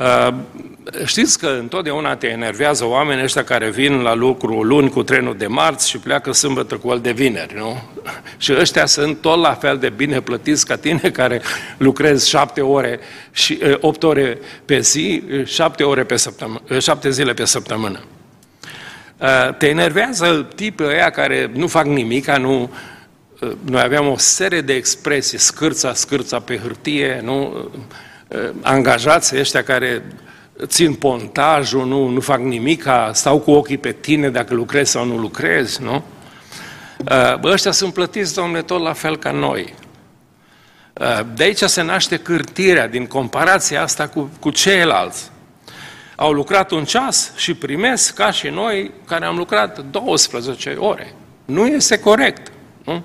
Uh, 0.00 0.34
știți 1.04 1.38
că 1.38 1.46
întotdeauna 1.46 2.16
te 2.16 2.26
enervează 2.26 2.84
oamenii 2.84 3.24
ăștia 3.24 3.44
care 3.44 3.70
vin 3.70 4.00
la 4.00 4.14
lucru 4.14 4.62
luni 4.62 4.90
cu 4.90 5.02
trenul 5.02 5.36
de 5.36 5.46
marți 5.46 5.88
și 5.88 5.98
pleacă 5.98 6.32
sâmbătă 6.32 6.76
cu 6.76 6.90
el 6.90 7.00
de 7.00 7.12
vineri, 7.12 7.54
nu? 7.56 7.82
Și 8.38 8.52
ăștia 8.58 8.86
sunt 8.86 9.20
tot 9.20 9.40
la 9.40 9.54
fel 9.54 9.78
de 9.78 9.88
bine 9.88 10.20
plătiți 10.20 10.66
ca 10.66 10.76
tine 10.76 11.10
care 11.10 11.42
lucrezi 11.76 12.28
șapte 12.28 12.60
ore 12.60 13.00
și 13.30 13.58
uh, 13.62 13.74
opt 13.80 14.02
ore 14.02 14.38
pe 14.64 14.78
zi, 14.78 15.22
șapte, 15.44 15.82
ore 15.82 16.04
pe 16.04 16.16
săptămână, 16.16 16.60
șapte 16.80 17.10
zile 17.10 17.34
pe 17.34 17.44
săptămână. 17.44 18.00
Te 19.58 19.68
enervează 19.68 20.46
tipul 20.54 20.86
ăia 20.86 21.10
care 21.10 21.50
nu 21.54 21.66
fac 21.66 21.84
nimic, 21.84 22.36
nu, 22.36 22.70
noi 23.64 23.82
aveam 23.82 24.08
o 24.08 24.16
serie 24.16 24.60
de 24.60 24.74
expresii, 24.74 25.38
scârța, 25.38 25.94
scârța 25.94 26.40
pe 26.40 26.58
hârtie, 26.58 27.20
nu? 27.22 27.70
Eh, 28.34 28.50
angajați 28.62 29.38
ăștia 29.38 29.62
care 29.62 30.02
țin 30.66 30.94
pontajul, 30.94 31.86
nu, 31.86 32.08
nu 32.08 32.20
fac 32.20 32.38
nimic, 32.38 32.86
stau 33.12 33.38
cu 33.38 33.50
ochii 33.50 33.78
pe 33.78 33.92
tine 33.92 34.30
dacă 34.30 34.54
lucrezi 34.54 34.90
sau 34.90 35.04
nu 35.04 35.16
lucrezi, 35.16 35.82
nu? 35.82 36.04
Eh, 36.98 37.34
bă, 37.40 37.50
ăștia 37.50 37.70
sunt 37.70 37.92
plătiți, 37.92 38.34
domnule, 38.34 38.62
tot 38.62 38.82
la 38.82 38.92
fel 38.92 39.16
ca 39.16 39.30
noi. 39.30 39.74
Eh, 40.92 41.20
de 41.34 41.42
aici 41.42 41.58
se 41.58 41.82
naște 41.82 42.16
cârtirea 42.16 42.88
din 42.88 43.06
comparația 43.06 43.82
asta 43.82 44.08
cu, 44.08 44.30
cu 44.40 44.50
ceilalți. 44.50 45.30
Au 46.16 46.32
lucrat 46.32 46.70
un 46.70 46.84
ceas 46.84 47.32
și 47.36 47.54
primesc 47.54 48.14
ca 48.14 48.30
și 48.30 48.48
noi 48.48 48.90
care 49.06 49.24
am 49.24 49.36
lucrat 49.36 49.78
12 49.90 50.72
ore. 50.72 51.14
Nu 51.44 51.66
este 51.66 51.98
corect. 51.98 52.52
Nu? 52.84 53.02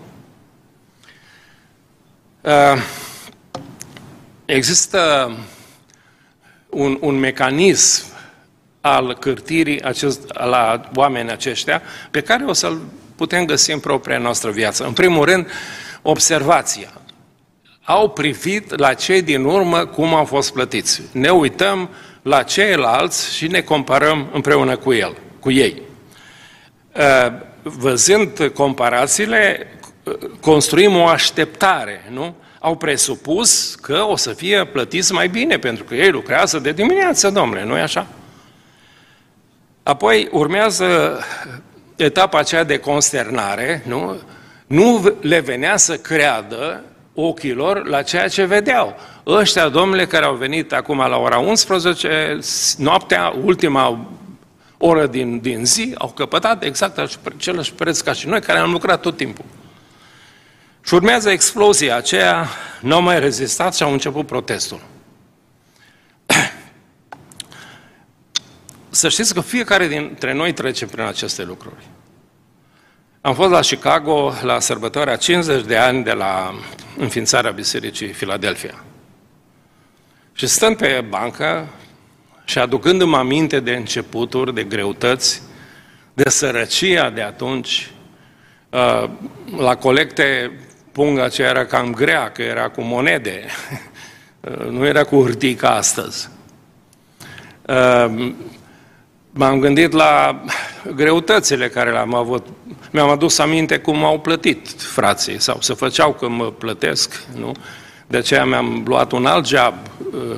Uh, 2.41 2.81
Există 4.49 5.31
un, 6.69 6.97
un 7.01 7.19
mecanism 7.19 8.05
al 8.81 9.17
cârtirii 9.19 9.81
acest, 9.81 10.33
la 10.33 10.89
oamenii 10.95 11.31
aceștia 11.31 11.81
pe 12.11 12.21
care 12.21 12.45
o 12.45 12.53
să-l 12.53 12.81
putem 13.15 13.45
găsi 13.45 13.71
în 13.71 13.79
propria 13.79 14.17
noastră 14.17 14.51
viață. 14.51 14.85
În 14.85 14.93
primul 14.93 15.25
rând, 15.25 15.47
observația. 16.01 16.93
Au 17.83 18.09
privit 18.09 18.79
la 18.79 18.93
cei 18.93 19.21
din 19.21 19.43
urmă 19.43 19.85
cum 19.85 20.13
au 20.13 20.25
fost 20.25 20.53
plătiți. 20.53 21.01
Ne 21.11 21.29
uităm 21.29 21.89
la 22.21 22.43
ceilalți 22.43 23.35
și 23.35 23.47
ne 23.47 23.61
comparăm 23.61 24.29
împreună 24.33 24.77
cu 24.77 24.93
el, 24.93 25.17
cu 25.39 25.51
ei. 25.51 25.81
Uh, 26.95 27.33
văzând 27.61 28.51
comparațiile, 28.53 29.67
construim 30.41 30.95
o 30.95 31.05
așteptare, 31.05 32.05
nu? 32.11 32.35
Au 32.59 32.75
presupus 32.75 33.75
că 33.75 34.05
o 34.07 34.15
să 34.15 34.33
fie 34.33 34.65
plătiți 34.65 35.13
mai 35.13 35.27
bine, 35.27 35.57
pentru 35.57 35.83
că 35.83 35.95
ei 35.95 36.11
lucrează 36.11 36.59
de 36.59 36.71
dimineață, 36.71 37.29
domnule, 37.29 37.63
nu-i 37.63 37.81
așa? 37.81 38.07
Apoi 39.83 40.27
urmează 40.31 41.19
etapa 41.95 42.37
aceea 42.37 42.63
de 42.63 42.77
consternare, 42.77 43.83
nu? 43.87 44.19
Nu 44.67 45.15
le 45.21 45.39
venea 45.39 45.77
să 45.77 45.97
creadă 45.97 46.83
ochilor 47.13 47.87
la 47.87 48.01
ceea 48.01 48.27
ce 48.27 48.43
vedeau. 48.43 48.95
Ăștia, 49.25 49.69
domnule, 49.69 50.05
care 50.05 50.25
au 50.25 50.35
venit 50.35 50.73
acum 50.73 50.97
la 50.97 51.17
ora 51.17 51.37
11, 51.37 52.39
noaptea, 52.77 53.33
ultima 53.43 54.07
oră 54.77 55.07
din, 55.07 55.39
din 55.39 55.65
zi, 55.65 55.93
au 55.97 56.11
căpătat 56.15 56.63
exact 56.63 56.97
același 56.97 57.73
preț 57.73 57.99
ca 57.99 58.13
și 58.13 58.27
noi, 58.27 58.41
care 58.41 58.59
am 58.59 58.71
lucrat 58.71 59.01
tot 59.01 59.17
timpul. 59.17 59.45
Și 60.89 60.95
urmează 60.95 61.29
explozia 61.29 61.95
aceea, 61.95 62.47
nu 62.81 62.95
au 62.95 63.01
mai 63.01 63.19
rezistat 63.19 63.75
și 63.75 63.83
au 63.83 63.91
început 63.91 64.25
protestul. 64.25 64.81
Să 68.89 69.09
știți 69.09 69.33
că 69.33 69.41
fiecare 69.41 69.87
dintre 69.87 70.33
noi 70.33 70.53
trece 70.53 70.85
prin 70.85 71.03
aceste 71.03 71.43
lucruri. 71.43 71.87
Am 73.21 73.33
fost 73.33 73.49
la 73.49 73.59
Chicago 73.59 74.33
la 74.41 74.59
sărbătoarea 74.59 75.15
50 75.15 75.65
de 75.65 75.77
ani 75.77 76.03
de 76.03 76.11
la 76.11 76.53
înființarea 76.97 77.51
Bisericii 77.51 78.13
Filadelfia. 78.13 78.83
Și 80.33 80.47
stând 80.47 80.77
pe 80.77 81.05
bancă 81.09 81.67
și 82.45 82.59
aducându-mă 82.59 83.17
aminte 83.17 83.59
de 83.59 83.71
începuturi, 83.71 84.53
de 84.53 84.63
greutăți, 84.63 85.41
de 86.13 86.29
sărăcia 86.29 87.09
de 87.09 87.21
atunci, 87.21 87.91
uh, 88.69 89.09
la 89.57 89.75
colecte 89.75 90.51
punga 90.99 91.23
aceea 91.23 91.49
era 91.49 91.65
cam 91.65 91.93
grea, 91.93 92.31
că 92.31 92.41
era 92.41 92.69
cu 92.69 92.81
monede, 92.81 93.45
uh, 94.39 94.65
nu 94.77 94.85
era 94.85 95.03
cu 95.03 95.21
hârtii 95.21 95.53
ca 95.53 95.75
astăzi. 95.75 96.29
Uh, 97.67 98.31
m-am 99.31 99.59
gândit 99.59 99.91
la 99.91 100.43
greutățile 100.95 101.69
care 101.69 101.91
le-am 101.91 102.13
avut. 102.13 102.47
Mi-am 102.91 103.09
adus 103.09 103.37
aminte 103.37 103.77
cum 103.77 104.03
au 104.03 104.19
plătit 104.19 104.81
frații 104.81 105.41
sau 105.41 105.57
se 105.61 105.73
făceau 105.73 106.13
că 106.13 106.27
mă 106.27 106.51
plătesc, 106.51 107.23
nu? 107.35 107.51
De 108.07 108.17
aceea 108.17 108.45
mi-am 108.45 108.83
luat 108.87 109.11
un 109.11 109.25
alt 109.25 109.47
job 109.47 109.73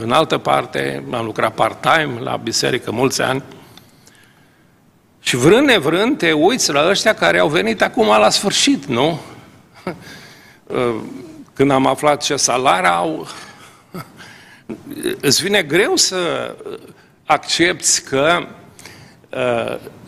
în 0.01 0.11
altă 0.11 0.37
parte, 0.37 1.03
am 1.11 1.25
lucrat 1.25 1.53
part-time 1.53 2.19
la 2.19 2.35
biserică 2.35 2.91
mulți 2.91 3.21
ani. 3.21 3.43
Și 5.19 5.35
vrând 5.35 5.67
nevrând 5.67 6.17
te 6.17 6.31
uiți 6.31 6.71
la 6.71 6.89
ăștia 6.89 7.13
care 7.13 7.39
au 7.39 7.47
venit 7.47 7.81
acum 7.81 8.07
la 8.07 8.29
sfârșit, 8.29 8.85
nu? 8.85 9.19
Când 11.53 11.71
am 11.71 11.85
aflat 11.85 12.23
ce 12.23 12.35
salar 12.35 12.85
au, 12.85 13.27
îți 15.21 15.43
vine 15.43 15.61
greu 15.61 15.95
să 15.95 16.55
accepti 17.25 18.01
că 18.01 18.47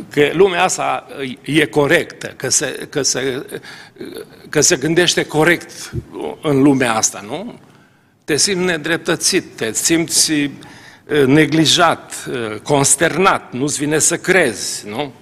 că 0.10 0.29
lumea 0.34 0.63
asta 0.63 1.08
e 1.41 1.65
corectă, 1.65 2.27
că 2.27 2.50
se, 2.50 2.88
că, 2.89 3.01
se, 3.01 3.46
că 4.50 4.62
se 4.62 4.75
gândește 4.75 5.25
corect 5.25 5.91
în 6.41 6.62
lumea 6.62 6.93
asta, 6.96 7.24
nu? 7.27 7.60
Te 8.24 8.38
simți 8.38 8.65
nedreptățit, 8.65 9.55
te 9.55 9.74
simți 9.74 10.32
uh, 10.32 10.50
neglijat, 11.25 12.27
uh, 12.29 12.60
consternat, 12.63 13.53
nu-ți 13.53 13.77
vine 13.77 14.00
să 14.00 14.17
crezi, 14.17 14.88
nu? 14.88 15.13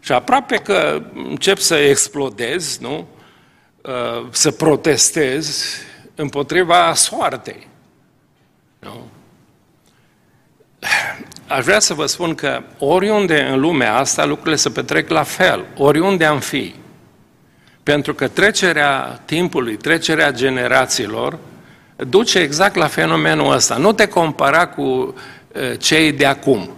Și 0.00 0.12
aproape 0.12 0.56
că 0.56 1.02
încep 1.14 1.58
să 1.58 1.74
explodezi, 1.74 2.82
nu? 2.82 3.08
Uh, 3.86 4.26
să 4.30 4.50
protestezi 4.50 5.64
împotriva 6.14 6.94
soartei. 6.94 7.68
Nu? 8.78 9.06
aș 11.56 11.64
vrea 11.64 11.78
să 11.78 11.94
vă 11.94 12.06
spun 12.06 12.34
că 12.34 12.62
oriunde 12.78 13.40
în 13.40 13.60
lumea 13.60 13.96
asta 13.96 14.24
lucrurile 14.24 14.56
se 14.56 14.70
petrec 14.70 15.08
la 15.08 15.22
fel, 15.22 15.64
oriunde 15.76 16.24
am 16.24 16.40
fi. 16.40 16.74
Pentru 17.82 18.14
că 18.14 18.28
trecerea 18.28 19.22
timpului, 19.24 19.76
trecerea 19.76 20.32
generațiilor, 20.32 21.38
duce 21.96 22.38
exact 22.38 22.74
la 22.74 22.86
fenomenul 22.86 23.52
ăsta. 23.52 23.76
Nu 23.76 23.92
te 23.92 24.08
compara 24.08 24.66
cu 24.66 25.14
cei 25.78 26.12
de 26.12 26.26
acum, 26.26 26.70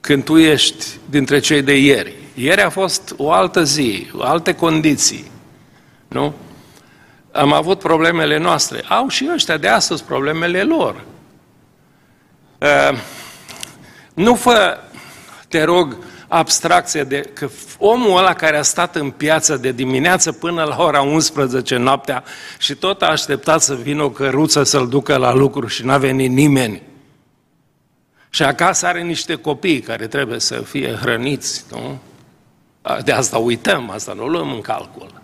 când 0.00 0.24
tu 0.24 0.38
ești 0.38 0.86
dintre 1.10 1.38
cei 1.38 1.62
de 1.62 1.78
ieri. 1.78 2.14
Ieri 2.34 2.62
a 2.62 2.70
fost 2.70 3.14
o 3.16 3.30
altă 3.30 3.62
zi, 3.62 4.10
alte 4.18 4.54
condiții. 4.54 5.36
Nu? 6.08 6.34
Am 7.32 7.52
avut 7.52 7.78
problemele 7.78 8.38
noastre. 8.38 8.84
Au 8.88 9.08
și 9.08 9.30
ăștia 9.32 9.56
de 9.56 9.68
astăzi 9.68 10.04
problemele 10.04 10.62
lor. 10.62 11.04
Uh, 12.58 12.98
nu 14.14 14.34
fă, 14.34 14.78
te 15.48 15.62
rog, 15.62 15.96
abstracție 16.28 17.04
de 17.04 17.20
că 17.20 17.48
omul 17.78 18.18
ăla 18.18 18.32
care 18.34 18.56
a 18.56 18.62
stat 18.62 18.96
în 18.96 19.10
piață 19.10 19.56
de 19.56 19.72
dimineață 19.72 20.32
până 20.32 20.64
la 20.64 20.76
ora 20.82 21.00
11 21.00 21.76
noaptea 21.76 22.24
și 22.58 22.74
tot 22.74 23.02
a 23.02 23.06
așteptat 23.06 23.60
să 23.60 23.74
vină 23.74 24.02
o 24.02 24.10
căruță 24.10 24.62
să-l 24.62 24.88
ducă 24.88 25.16
la 25.16 25.32
lucru 25.32 25.66
și 25.66 25.84
n-a 25.84 25.98
venit 25.98 26.30
nimeni. 26.30 26.82
Și 28.30 28.42
acasă 28.42 28.86
are 28.86 29.02
niște 29.02 29.34
copii 29.34 29.80
care 29.80 30.06
trebuie 30.06 30.38
să 30.38 30.54
fie 30.54 30.94
hrăniți, 31.00 31.64
nu? 31.70 31.98
De 33.04 33.12
asta 33.12 33.38
uităm, 33.38 33.90
asta 33.90 34.12
nu 34.12 34.24
o 34.24 34.28
luăm 34.28 34.52
în 34.52 34.60
calcul. 34.60 35.22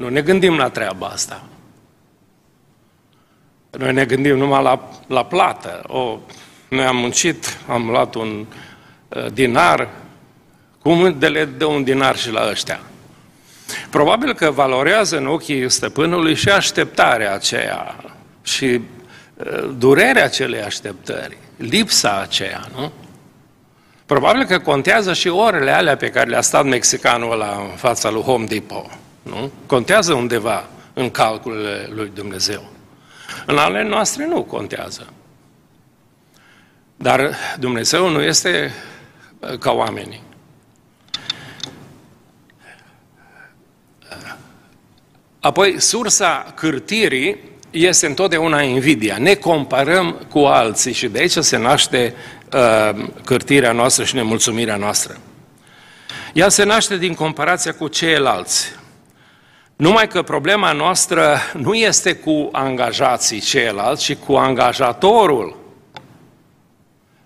Nu 0.00 0.08
ne 0.08 0.20
gândim 0.20 0.56
la 0.56 0.68
treaba 0.68 1.06
asta. 1.06 1.42
Noi 3.70 3.92
ne 3.92 4.04
gândim 4.04 4.36
numai 4.36 4.62
la, 4.62 4.88
la 5.06 5.24
plată. 5.24 5.82
O, 5.86 6.18
noi 6.68 6.84
am 6.84 6.96
muncit, 6.96 7.58
am 7.68 7.90
luat 7.90 8.14
un 8.14 8.46
uh, 9.08 9.26
dinar, 9.32 9.88
cum 10.82 11.18
de 11.18 11.28
le 11.28 11.44
dă 11.44 11.64
un 11.64 11.84
dinar 11.84 12.16
și 12.16 12.30
la 12.30 12.48
ăștia? 12.50 12.80
Probabil 13.90 14.34
că 14.34 14.50
valorează 14.50 15.16
în 15.16 15.26
ochii 15.26 15.70
stăpânului 15.70 16.34
și 16.34 16.48
așteptarea 16.48 17.34
aceea 17.34 17.96
și 18.42 18.64
uh, 18.64 19.74
durerea 19.78 20.24
acelei 20.24 20.62
așteptări, 20.62 21.36
lipsa 21.56 22.20
aceea, 22.20 22.68
nu? 22.74 22.92
Probabil 24.06 24.44
că 24.44 24.58
contează 24.58 25.12
și 25.12 25.28
orele 25.28 25.70
alea 25.70 25.96
pe 25.96 26.10
care 26.10 26.30
le-a 26.30 26.40
stat 26.40 26.64
mexicanul 26.64 27.32
ăla 27.32 27.66
în 27.70 27.76
fața 27.76 28.10
lui 28.10 28.22
Home 28.22 28.44
Depot, 28.44 28.90
nu? 29.22 29.50
Contează 29.66 30.12
undeva 30.12 30.68
în 30.92 31.10
calculele 31.10 31.88
lui 31.94 32.10
Dumnezeu. 32.14 32.70
În 33.46 33.58
ale 33.58 33.82
noastre 33.82 34.26
nu 34.26 34.42
contează. 34.42 35.12
Dar 36.96 37.34
Dumnezeu 37.58 38.08
nu 38.08 38.22
este 38.22 38.72
uh, 39.38 39.58
ca 39.58 39.72
oamenii. 39.72 40.22
Apoi, 45.40 45.80
sursa 45.80 46.52
cârtirii 46.54 47.36
este 47.70 48.06
întotdeauna 48.06 48.62
invidia. 48.62 49.16
Ne 49.18 49.34
comparăm 49.34 50.26
cu 50.30 50.38
alții 50.38 50.92
și 50.92 51.08
de 51.08 51.18
aici 51.18 51.30
se 51.30 51.56
naște 51.56 52.14
uh, 52.52 53.06
cârtirea 53.24 53.72
noastră 53.72 54.04
și 54.04 54.14
nemulțumirea 54.14 54.76
noastră. 54.76 55.18
Ea 56.32 56.48
se 56.48 56.64
naște 56.64 56.96
din 56.96 57.14
comparația 57.14 57.74
cu 57.74 57.88
ceilalți. 57.88 58.72
Numai 59.80 60.08
că 60.08 60.22
problema 60.22 60.72
noastră 60.72 61.36
nu 61.52 61.74
este 61.74 62.12
cu 62.12 62.48
angajații 62.52 63.40
ceilalți, 63.40 64.04
ci 64.04 64.14
cu 64.14 64.32
angajatorul. 64.32 65.56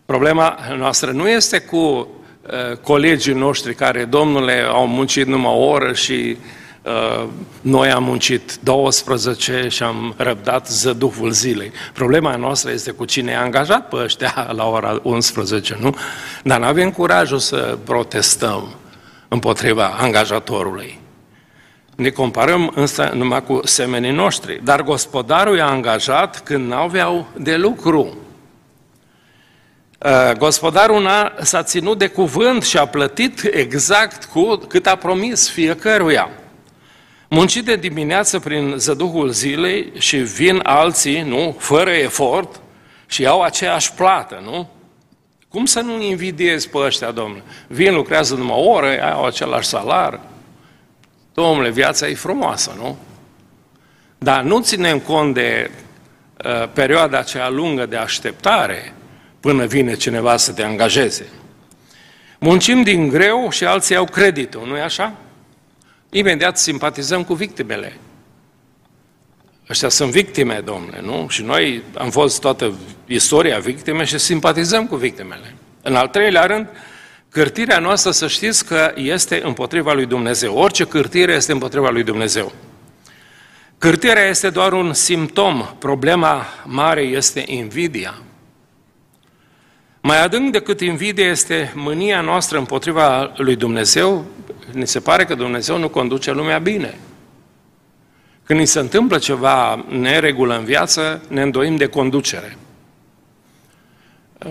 Problema 0.06 0.58
noastră 0.76 1.10
nu 1.10 1.28
este 1.28 1.58
cu 1.58 1.76
uh, 1.76 2.76
colegii 2.82 3.32
noștri 3.32 3.74
care, 3.74 4.04
domnule, 4.04 4.66
au 4.68 4.86
muncit 4.86 5.26
numai 5.26 5.52
o 5.52 5.64
oră 5.64 5.92
și 5.92 6.36
uh, 6.82 7.28
noi 7.60 7.90
am 7.90 8.04
muncit 8.04 8.56
12 8.56 9.68
și 9.68 9.82
am 9.82 10.14
răbdat 10.16 10.68
zăduful 10.68 11.30
zilei. 11.30 11.72
Problema 11.92 12.36
noastră 12.36 12.70
este 12.70 12.90
cu 12.90 13.04
cine 13.04 13.36
a 13.36 13.40
angajat 13.40 13.88
pe 13.88 13.96
ăștia 13.96 14.46
la 14.58 14.68
ora 14.68 15.00
11, 15.02 15.76
nu? 15.80 15.96
Dar 16.42 16.58
nu 16.58 16.66
avem 16.66 16.90
curajul 16.90 17.38
să 17.38 17.78
protestăm 17.84 18.68
împotriva 19.28 19.86
angajatorului. 19.98 21.02
Ne 21.96 22.10
comparăm 22.10 22.72
însă 22.74 23.10
numai 23.14 23.44
cu 23.44 23.60
semenii 23.64 24.10
noștri, 24.10 24.60
dar 24.64 24.82
gospodarul 24.82 25.56
i-a 25.56 25.66
angajat 25.68 26.40
când 26.42 26.68
n-aveau 26.68 27.26
de 27.36 27.56
lucru. 27.56 28.16
Uh, 30.04 30.32
gospodarul 30.38 31.08
s-a 31.40 31.62
ținut 31.62 31.98
de 31.98 32.06
cuvânt 32.06 32.62
și 32.62 32.78
a 32.78 32.86
plătit 32.86 33.48
exact 33.52 34.24
cu 34.24 34.56
cât 34.56 34.86
a 34.86 34.96
promis 34.96 35.50
fiecăruia. 35.50 36.30
Muncit 37.28 37.64
de 37.64 37.76
dimineață 37.76 38.38
prin 38.38 38.74
zăduhul 38.76 39.28
zilei 39.28 39.92
și 39.98 40.16
vin 40.16 40.60
alții, 40.62 41.20
nu, 41.20 41.56
fără 41.58 41.90
efort, 41.90 42.60
și 43.06 43.26
au 43.26 43.42
aceeași 43.42 43.92
plată, 43.92 44.42
nu? 44.44 44.68
Cum 45.48 45.64
să 45.64 45.80
nu 45.80 46.02
invidiezi 46.02 46.68
pe 46.68 46.78
ăștia, 46.78 47.10
domnule? 47.10 47.42
Vin, 47.66 47.94
lucrează 47.94 48.34
numai 48.34 48.56
o 48.56 48.68
oră, 48.68 49.02
au 49.14 49.24
același 49.24 49.68
salar. 49.68 50.20
Domnule, 51.34 51.70
viața 51.70 52.08
e 52.08 52.14
frumoasă, 52.14 52.74
nu? 52.76 52.98
Dar 54.18 54.42
nu 54.42 54.60
ținem 54.60 54.98
cont 54.98 55.34
de 55.34 55.70
uh, 56.44 56.68
perioada 56.72 57.18
aceea 57.18 57.48
lungă 57.48 57.86
de 57.86 57.96
așteptare 57.96 58.94
până 59.40 59.66
vine 59.66 59.94
cineva 59.94 60.36
să 60.36 60.52
te 60.52 60.62
angajeze. 60.62 61.26
Muncim 62.38 62.82
din 62.82 63.08
greu 63.08 63.50
și 63.50 63.64
alții 63.64 63.96
au 63.96 64.04
creditul, 64.04 64.66
nu-i 64.66 64.80
așa? 64.80 65.14
Imediat 66.10 66.58
simpatizăm 66.58 67.24
cu 67.24 67.34
victimele. 67.34 67.96
Ăștia 69.70 69.88
sunt 69.88 70.10
victime, 70.10 70.60
domnule, 70.64 71.00
nu? 71.02 71.26
Și 71.28 71.42
noi 71.42 71.82
am 71.94 72.10
fost 72.10 72.40
toată 72.40 72.74
istoria 73.06 73.58
victime 73.58 74.04
și 74.04 74.18
simpatizăm 74.18 74.86
cu 74.86 74.96
victimele. 74.96 75.54
În 75.82 75.94
al 75.94 76.08
treilea 76.08 76.44
rând, 76.44 76.68
cârtirea 77.34 77.78
noastră, 77.78 78.10
să 78.10 78.26
știți 78.26 78.64
că 78.64 78.92
este 78.94 79.40
împotriva 79.44 79.92
lui 79.92 80.06
Dumnezeu. 80.06 80.56
Orice 80.56 80.84
cârtire 80.84 81.32
este 81.32 81.52
împotriva 81.52 81.90
lui 81.90 82.02
Dumnezeu. 82.02 82.52
Cârtirea 83.78 84.28
este 84.28 84.50
doar 84.50 84.72
un 84.72 84.92
simptom. 84.92 85.66
Problema 85.78 86.46
mare 86.64 87.00
este 87.00 87.42
invidia. 87.46 88.14
Mai 90.00 90.22
adânc 90.22 90.52
decât 90.52 90.80
invidia 90.80 91.26
este 91.26 91.72
mânia 91.74 92.20
noastră 92.20 92.58
împotriva 92.58 93.32
lui 93.36 93.56
Dumnezeu. 93.56 94.24
Ni 94.72 94.86
se 94.86 95.00
pare 95.00 95.24
că 95.24 95.34
Dumnezeu 95.34 95.78
nu 95.78 95.88
conduce 95.88 96.32
lumea 96.32 96.58
bine. 96.58 96.98
Când 98.44 98.58
ni 98.58 98.66
se 98.66 98.78
întâmplă 98.78 99.18
ceva 99.18 99.84
neregulă 99.88 100.56
în 100.58 100.64
viață, 100.64 101.22
ne 101.28 101.42
îndoim 101.42 101.76
de 101.76 101.86
conducere. 101.86 102.56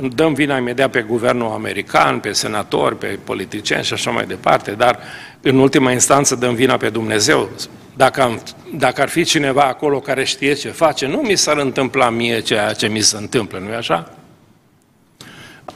Dăm 0.01 0.33
vina 0.33 0.57
imediat 0.57 0.91
pe 0.91 1.01
guvernul 1.01 1.51
american, 1.51 2.19
pe 2.19 2.31
senatori, 2.31 2.97
pe 2.97 3.19
politicieni 3.23 3.83
și 3.83 3.93
așa 3.93 4.11
mai 4.11 4.25
departe, 4.25 4.71
dar 4.71 4.99
în 5.41 5.57
ultima 5.57 5.91
instanță 5.91 6.35
dăm 6.35 6.55
vina 6.55 6.77
pe 6.77 6.89
Dumnezeu. 6.89 7.49
Dacă, 7.95 8.21
am, 8.21 8.41
dacă 8.75 9.01
ar 9.01 9.09
fi 9.09 9.23
cineva 9.23 9.63
acolo 9.63 9.99
care 9.99 10.23
știe 10.23 10.53
ce 10.53 10.69
face, 10.69 11.07
nu 11.07 11.17
mi 11.17 11.35
s-ar 11.35 11.57
întâmpla 11.57 12.09
mie 12.09 12.39
ceea 12.39 12.73
ce 12.73 12.87
mi 12.87 12.99
se 12.99 13.17
întâmplă, 13.17 13.59
nu-i 13.59 13.75
așa? 13.75 14.13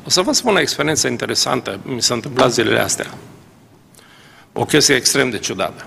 O 0.06 0.10
să 0.10 0.22
vă 0.22 0.32
spun 0.32 0.56
o 0.56 0.60
experiență 0.60 1.08
interesantă, 1.08 1.80
mi 1.84 2.02
s-a 2.02 2.14
întâmplat 2.14 2.52
zilele 2.52 2.80
astea. 2.80 3.08
O 4.54 4.66
chestie 4.66 4.96
extrem 4.96 5.30
de 5.30 5.38
ciudată. 5.38 5.86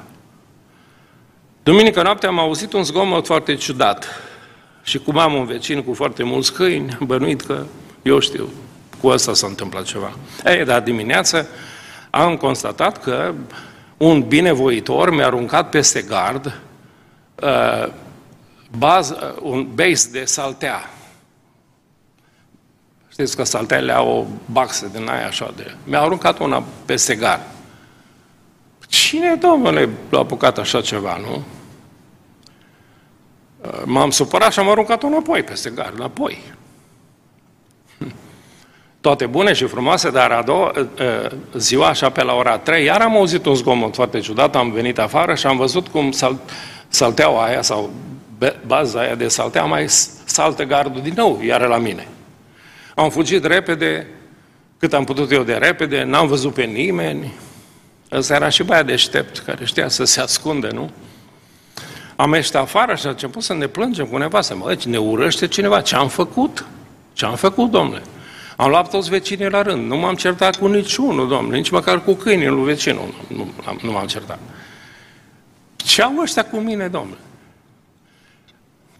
Duminică 1.62 2.02
noapte 2.02 2.26
am 2.26 2.38
auzit 2.38 2.72
un 2.72 2.84
zgomot 2.84 3.26
foarte 3.26 3.54
ciudat. 3.54 4.06
Și 4.82 4.98
cum 4.98 5.18
am 5.18 5.34
un 5.34 5.44
vecin 5.44 5.82
cu 5.82 5.94
foarte 5.94 6.22
mulți 6.22 6.52
câini, 6.52 6.98
bănuit 7.00 7.40
că, 7.40 7.62
eu 8.02 8.18
știu, 8.18 8.48
cu 9.00 9.06
ăsta 9.06 9.34
s-a 9.34 9.46
întâmplat 9.46 9.84
ceva. 9.84 10.12
Ei, 10.44 10.64
dar 10.64 10.80
dimineață 10.80 11.48
am 12.10 12.36
constatat 12.36 13.02
că 13.02 13.34
un 13.96 14.22
binevoitor 14.22 15.10
mi-a 15.10 15.26
aruncat 15.26 15.68
peste 15.68 16.02
gard 16.02 16.60
uh, 17.42 17.92
baz, 18.78 19.10
uh, 19.10 19.16
un 19.40 19.68
base 19.74 20.08
de 20.10 20.24
saltea. 20.24 20.90
Știți 23.08 23.36
că 23.36 23.44
salteele 23.44 23.92
au 23.92 24.08
o 24.08 24.24
baxă 24.52 24.88
din 24.92 25.08
aia 25.08 25.26
așa 25.26 25.52
de... 25.56 25.74
Mi-a 25.84 26.00
aruncat 26.00 26.38
una 26.38 26.64
peste 26.84 27.14
gard. 27.14 27.42
Cine, 28.86 29.34
domnule, 29.34 29.88
l-a 30.08 30.18
apucat 30.18 30.58
așa 30.58 30.80
ceva, 30.80 31.16
nu? 31.16 31.42
M-am 33.84 34.10
supărat 34.10 34.52
și 34.52 34.58
am 34.58 34.68
aruncat-o 34.68 35.06
înapoi 35.06 35.42
peste 35.42 35.70
gard, 35.70 35.94
înapoi. 35.94 36.42
Toate 39.00 39.26
bune 39.26 39.52
și 39.52 39.64
frumoase, 39.64 40.10
dar 40.10 40.30
a 40.30 40.42
doua, 40.42 40.72
ziua 41.54 41.86
așa 41.86 42.10
pe 42.10 42.22
la 42.22 42.34
ora 42.34 42.58
3, 42.58 42.84
iar 42.84 43.00
am 43.00 43.16
auzit 43.16 43.46
un 43.46 43.54
zgomot 43.54 43.94
foarte 43.94 44.20
ciudat, 44.20 44.56
am 44.56 44.70
venit 44.70 44.98
afară 44.98 45.34
și 45.34 45.46
am 45.46 45.56
văzut 45.56 45.88
cum 45.88 46.10
sal, 46.10 46.36
salteaua 46.88 47.44
aia 47.44 47.62
sau 47.62 47.90
baza 48.66 49.00
aia 49.00 49.14
de 49.14 49.28
saltea 49.28 49.64
mai 49.64 49.88
saltă 50.24 50.64
gardul 50.64 51.02
din 51.02 51.12
nou, 51.16 51.40
iar 51.44 51.66
la 51.66 51.78
mine. 51.78 52.08
Am 52.94 53.10
fugit 53.10 53.44
repede, 53.44 54.06
cât 54.78 54.92
am 54.92 55.04
putut 55.04 55.32
eu 55.32 55.42
de 55.42 55.54
repede, 55.54 56.02
n-am 56.02 56.26
văzut 56.26 56.54
pe 56.54 56.62
nimeni. 56.62 57.32
Ăsta 58.12 58.34
era 58.34 58.48
și 58.48 58.62
băia 58.62 58.82
deștept, 58.82 59.38
care 59.38 59.64
știa 59.64 59.88
să 59.88 60.04
se 60.04 60.20
ascunde, 60.20 60.68
nu? 60.72 60.90
Am 62.16 62.32
ieșit 62.32 62.54
afară 62.54 62.94
și 62.94 63.06
a 63.06 63.08
început 63.08 63.42
să 63.42 63.54
ne 63.54 63.66
plângem 63.66 64.06
cu 64.06 64.16
nevastă. 64.16 64.56
Mă, 64.56 64.68
deci 64.68 64.84
ne 64.84 64.98
urăște 64.98 65.46
cineva. 65.46 65.80
Ce 65.80 65.96
am 65.96 66.08
făcut? 66.08 66.66
Ce 67.12 67.24
am 67.24 67.34
făcut, 67.34 67.70
domnule? 67.70 68.02
Am 68.60 68.70
luat 68.70 68.90
toți 68.90 69.10
vecinii 69.10 69.48
la 69.48 69.62
rând. 69.62 69.86
Nu 69.86 69.96
m-am 69.96 70.14
certat 70.14 70.56
cu 70.56 70.66
niciunul, 70.66 71.28
domnule, 71.28 71.56
nici 71.56 71.70
măcar 71.70 72.04
cu 72.04 72.12
câinii 72.12 72.46
lui 72.46 72.64
vecinul. 72.64 73.14
Nu, 73.26 73.36
nu, 73.36 73.78
nu 73.82 73.92
m-am 73.92 74.06
certat. 74.06 74.38
Ce 75.76 76.02
au 76.02 76.18
ăștia 76.20 76.44
cu 76.44 76.56
mine, 76.56 76.88
domnule? 76.88 77.18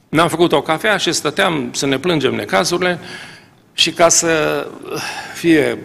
Ne-am 0.08 0.28
făcut 0.28 0.52
o 0.52 0.62
cafea 0.62 0.96
și 0.96 1.12
stăteam 1.12 1.72
să 1.72 1.86
ne 1.86 1.98
plângem 1.98 2.34
necazurile 2.34 2.98
și 3.72 3.92
ca 3.92 4.08
să 4.08 4.66
fie 5.34 5.78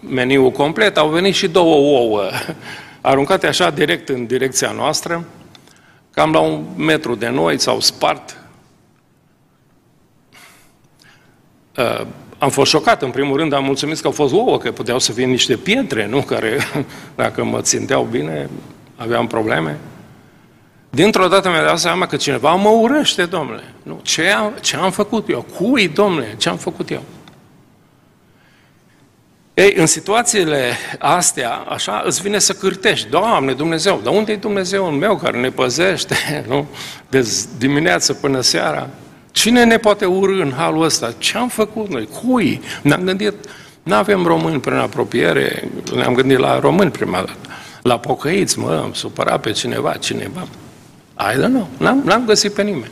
meniul 0.00 0.50
complet, 0.50 0.96
au 0.96 1.08
venit 1.08 1.34
și 1.34 1.48
două 1.48 1.98
ouă 1.98 2.30
aruncate 3.00 3.46
așa 3.46 3.70
direct 3.70 4.08
în 4.08 4.26
direcția 4.26 4.70
noastră 4.70 5.24
Cam 6.10 6.32
la 6.32 6.38
un 6.38 6.64
metru 6.76 7.14
de 7.14 7.28
noi 7.28 7.60
s-au 7.60 7.80
spart. 7.80 8.36
Uh, 11.76 12.06
am 12.38 12.50
fost 12.50 12.70
șocat, 12.70 13.02
în 13.02 13.10
primul 13.10 13.36
rând, 13.36 13.52
am 13.52 13.64
mulțumit 13.64 14.00
că 14.00 14.06
au 14.06 14.12
fost 14.12 14.32
ouă, 14.32 14.58
că 14.58 14.72
puteau 14.72 14.98
să 14.98 15.12
fie 15.12 15.24
niște 15.24 15.56
pietre, 15.56 16.06
nu? 16.06 16.20
Care, 16.20 16.58
dacă 17.14 17.44
mă 17.44 17.60
ținteau 17.60 18.08
bine, 18.10 18.50
aveam 18.96 19.26
probleme. 19.26 19.78
Dintr-o 20.90 21.28
dată 21.28 21.48
mi-a 21.48 21.64
dat 21.64 21.78
seama 21.78 22.06
că 22.06 22.16
cineva 22.16 22.54
mă 22.54 22.68
urăște, 22.68 23.24
domnule. 23.24 23.74
Nu, 23.82 24.00
ce 24.02 24.30
am, 24.30 24.52
ce 24.60 24.76
am 24.76 24.90
făcut 24.90 25.28
eu? 25.28 25.46
Cui, 25.58 25.88
domnule? 25.88 26.34
Ce 26.38 26.48
am 26.48 26.56
făcut 26.56 26.90
eu? 26.90 27.02
Ei, 29.54 29.74
în 29.76 29.86
situațiile 29.86 30.72
astea, 30.98 31.50
așa, 31.50 32.02
îți 32.04 32.22
vine 32.22 32.38
să 32.38 32.52
cârtești. 32.52 33.08
Doamne, 33.08 33.52
Dumnezeu, 33.52 34.00
dar 34.04 34.14
unde 34.14 34.32
e 34.32 34.36
Dumnezeu 34.36 34.90
meu 34.90 35.16
care 35.16 35.40
ne 35.40 35.50
păzește, 35.50 36.16
nu? 36.48 36.66
De 37.08 37.28
dimineață 37.58 38.12
până 38.14 38.40
seara. 38.40 38.88
Cine 39.36 39.64
ne 39.64 39.78
poate 39.78 40.04
urâ 40.04 40.42
în 40.42 40.52
halul 40.52 40.82
ăsta? 40.82 41.14
Ce 41.18 41.36
am 41.36 41.48
făcut 41.48 41.88
noi? 41.88 42.06
Cui? 42.06 42.60
Ne-am 42.82 43.02
gândit, 43.02 43.34
nu 43.82 43.94
avem 43.94 44.24
români 44.26 44.60
prin 44.60 44.76
apropiere, 44.76 45.70
ne-am 45.94 46.14
gândit 46.14 46.38
la 46.38 46.58
români 46.58 46.90
prima 46.90 47.16
dată. 47.18 47.36
La 47.82 47.98
pocăiți, 47.98 48.58
mă, 48.58 48.80
am 48.84 48.92
supărat 48.92 49.40
pe 49.40 49.52
cineva, 49.52 49.92
cineva. 49.92 50.46
I 51.18 51.34
don't 51.34 51.48
know, 51.48 51.68
n-am, 51.78 52.02
n-am 52.04 52.24
găsit 52.24 52.52
pe 52.52 52.62
nimeni. 52.62 52.90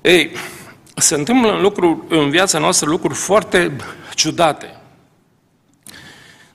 Ei, 0.00 0.30
se 0.96 1.14
întâmplă 1.14 1.52
în, 1.52 1.60
lucru, 1.60 2.06
în 2.08 2.30
viața 2.30 2.58
noastră 2.58 2.88
lucruri 2.88 3.14
foarte 3.14 3.76
ciudate. 4.14 4.76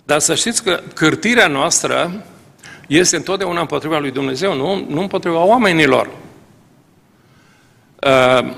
Dar 0.03 0.19
să 0.19 0.35
știți 0.35 0.63
că 0.63 0.81
cârtirea 0.93 1.47
noastră 1.47 2.25
este 2.87 3.15
întotdeauna 3.15 3.59
împotriva 3.59 3.99
lui 3.99 4.11
Dumnezeu, 4.11 4.53
nu, 4.53 4.85
nu 4.89 5.01
împotriva 5.01 5.43
oamenilor. 5.43 6.09
Uh, 8.05 8.53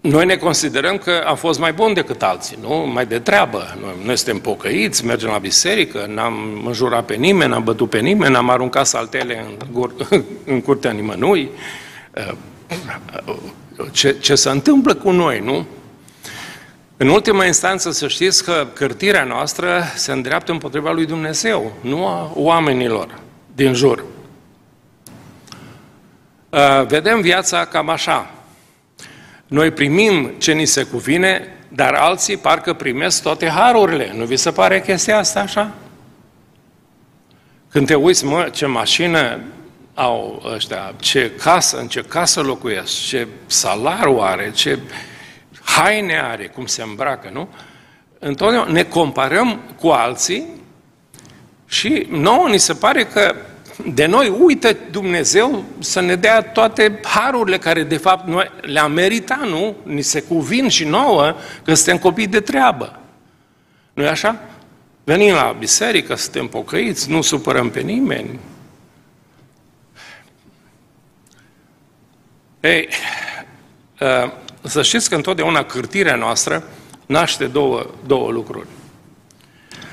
noi 0.00 0.26
ne 0.26 0.36
considerăm 0.36 0.98
că 0.98 1.22
am 1.26 1.36
fost 1.36 1.58
mai 1.58 1.72
buni 1.72 1.94
decât 1.94 2.22
alții, 2.22 2.58
nu? 2.60 2.74
Mai 2.74 3.06
de 3.06 3.18
treabă. 3.18 3.76
Noi, 3.80 3.94
noi 4.04 4.16
suntem 4.16 4.38
pocăiți, 4.38 5.04
mergem 5.04 5.30
la 5.30 5.38
biserică, 5.38 6.06
n-am 6.08 6.62
înjurat 6.66 7.04
pe 7.04 7.14
nimeni, 7.14 7.50
n-am 7.50 7.64
bătut 7.64 7.90
pe 7.90 7.98
nimeni, 7.98 8.32
n-am 8.32 8.50
aruncat 8.50 8.86
saltele 8.86 9.44
în, 9.46 9.66
gur- 9.72 10.08
în 10.52 10.60
curtea 10.60 10.90
nimănui. 10.90 11.50
Uh, 12.16 12.32
ce, 13.90 14.16
ce 14.20 14.34
se 14.34 14.50
întâmplă 14.50 14.94
cu 14.94 15.10
noi, 15.10 15.40
nu? 15.40 15.66
În 16.96 17.08
ultima 17.08 17.44
instanță 17.44 17.90
să 17.90 18.08
știți 18.08 18.44
că 18.44 18.66
cărtirea 18.72 19.24
noastră 19.24 19.82
se 19.94 20.12
îndreaptă 20.12 20.52
împotriva 20.52 20.92
lui 20.92 21.06
Dumnezeu, 21.06 21.72
nu 21.80 22.06
a 22.06 22.32
oamenilor 22.34 23.18
din 23.54 23.74
jur. 23.74 24.04
Uh, 26.52 26.86
vedem 26.86 27.20
viața 27.20 27.64
cam 27.64 27.88
așa. 27.88 28.30
Noi 29.46 29.70
primim 29.70 30.32
ce 30.38 30.52
ni 30.52 30.64
se 30.64 30.82
cuvine, 30.82 31.56
dar 31.68 31.94
alții 31.94 32.36
parcă 32.36 32.72
primesc 32.72 33.22
toate 33.22 33.48
harurile. 33.48 34.12
Nu 34.14 34.24
vi 34.24 34.36
se 34.36 34.50
pare 34.50 34.80
chestia 34.80 35.18
asta 35.18 35.40
așa? 35.40 35.72
Când 37.68 37.86
te 37.86 37.94
uiți, 37.94 38.24
mă, 38.24 38.48
ce 38.52 38.66
mașină 38.66 39.40
au 39.94 40.42
ăștia, 40.54 40.94
ce 41.00 41.30
casă, 41.30 41.78
în 41.78 41.88
ce 41.88 42.02
casă 42.02 42.40
locuiesc, 42.40 43.06
ce 43.06 43.26
salariu 43.46 44.18
are, 44.20 44.50
ce 44.54 44.78
haine 45.62 46.20
are, 46.20 46.46
cum 46.46 46.66
se 46.66 46.82
îmbracă, 46.82 47.30
nu? 47.32 47.48
Întotdeauna 48.18 48.72
ne 48.72 48.82
comparăm 48.82 49.60
cu 49.80 49.88
alții 49.88 50.46
și 51.66 52.06
nouă 52.10 52.48
ni 52.48 52.58
se 52.58 52.72
pare 52.72 53.04
că 53.04 53.34
de 53.86 54.06
noi 54.06 54.28
uită 54.28 54.76
Dumnezeu 54.90 55.64
să 55.78 56.00
ne 56.00 56.14
dea 56.14 56.42
toate 56.42 57.00
harurile 57.02 57.58
care 57.58 57.82
de 57.82 57.96
fapt 57.96 58.26
noi 58.26 58.50
le-am 58.60 58.92
meritat, 58.92 59.48
nu? 59.48 59.76
Ni 59.82 60.02
se 60.02 60.22
cuvin 60.22 60.68
și 60.68 60.84
nouă 60.84 61.34
că 61.64 61.74
suntem 61.74 61.98
copii 61.98 62.26
de 62.26 62.40
treabă. 62.40 63.00
nu 63.92 64.02
e 64.02 64.08
așa? 64.08 64.40
Venim 65.04 65.34
la 65.34 65.56
biserică, 65.58 66.14
suntem 66.14 66.46
pocăiți, 66.46 67.10
nu 67.10 67.20
supărăm 67.20 67.70
pe 67.70 67.80
nimeni. 67.80 68.38
Ei, 72.60 72.88
ă, 74.00 74.32
să 74.62 74.82
știți 74.82 75.08
că 75.08 75.14
întotdeauna 75.14 75.64
cârtirea 75.64 76.16
noastră 76.16 76.62
naște 77.06 77.44
două, 77.46 77.86
două 78.06 78.30
lucruri. 78.30 78.66